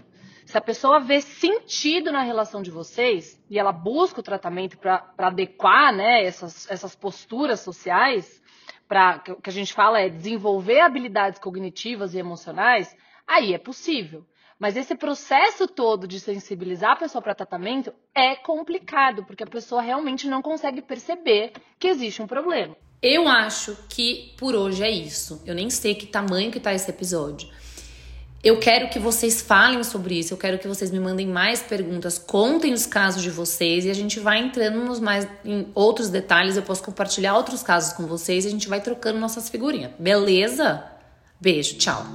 se 0.53 0.57
a 0.59 0.61
pessoa 0.61 0.99
vê 0.99 1.19
sentido 1.19 2.11
na 2.11 2.21
relação 2.21 2.61
de 2.61 2.69
vocês 2.69 3.43
e 3.49 3.57
ela 3.57 3.71
busca 3.71 4.19
o 4.19 4.23
tratamento 4.23 4.77
para 4.77 5.11
adequar 5.17 5.91
né, 5.91 6.23
essas, 6.23 6.69
essas 6.69 6.95
posturas 6.95 7.61
sociais, 7.61 8.39
para 8.87 9.17
que 9.17 9.49
a 9.49 9.51
gente 9.51 9.73
fala 9.73 9.99
é 9.99 10.09
desenvolver 10.09 10.81
habilidades 10.81 11.39
cognitivas 11.39 12.13
e 12.13 12.19
emocionais, 12.19 12.95
aí 13.27 13.55
é 13.55 13.57
possível. 13.57 14.23
Mas 14.59 14.77
esse 14.77 14.93
processo 14.93 15.67
todo 15.67 16.07
de 16.07 16.19
sensibilizar 16.19 16.91
a 16.91 16.97
pessoa 16.97 17.19
para 17.23 17.33
tratamento 17.33 17.91
é 18.13 18.35
complicado, 18.35 19.25
porque 19.25 19.43
a 19.43 19.47
pessoa 19.47 19.81
realmente 19.81 20.27
não 20.27 20.43
consegue 20.43 20.83
perceber 20.83 21.53
que 21.79 21.87
existe 21.87 22.21
um 22.21 22.27
problema. 22.27 22.77
Eu 23.01 23.27
acho 23.27 23.75
que 23.89 24.35
por 24.37 24.53
hoje 24.53 24.83
é 24.83 24.91
isso. 24.91 25.41
Eu 25.47 25.55
nem 25.55 25.71
sei 25.71 25.95
que 25.95 26.05
tamanho 26.05 26.51
que 26.51 26.59
tá 26.59 26.71
esse 26.71 26.91
episódio. 26.91 27.49
Eu 28.43 28.59
quero 28.59 28.89
que 28.89 28.99
vocês 28.99 29.41
falem 29.41 29.81
sobre 29.85 30.19
isso, 30.19 30.33
eu 30.33 30.37
quero 30.37 30.59
que 30.59 30.67
vocês 30.67 30.91
me 30.91 30.99
mandem 30.99 31.25
mais 31.25 31.61
perguntas, 31.61 32.17
contem 32.17 32.73
os 32.73 32.85
casos 32.85 33.23
de 33.23 33.29
vocês 33.29 33.85
e 33.85 33.89
a 33.89 33.93
gente 33.93 34.19
vai 34.19 34.39
entrando 34.39 34.83
nos 34.83 34.99
mais 34.99 35.25
em 35.45 35.67
outros 35.73 36.09
detalhes, 36.09 36.57
eu 36.57 36.63
posso 36.63 36.83
compartilhar 36.83 37.37
outros 37.37 37.63
casos 37.63 37.93
com 37.93 38.05
vocês 38.05 38.43
e 38.43 38.49
a 38.49 38.51
gente 38.51 38.67
vai 38.67 38.81
trocando 38.81 39.17
nossas 39.17 39.47
figurinhas. 39.47 39.91
Beleza? 39.97 40.83
Beijo, 41.39 41.77
tchau. 41.77 42.05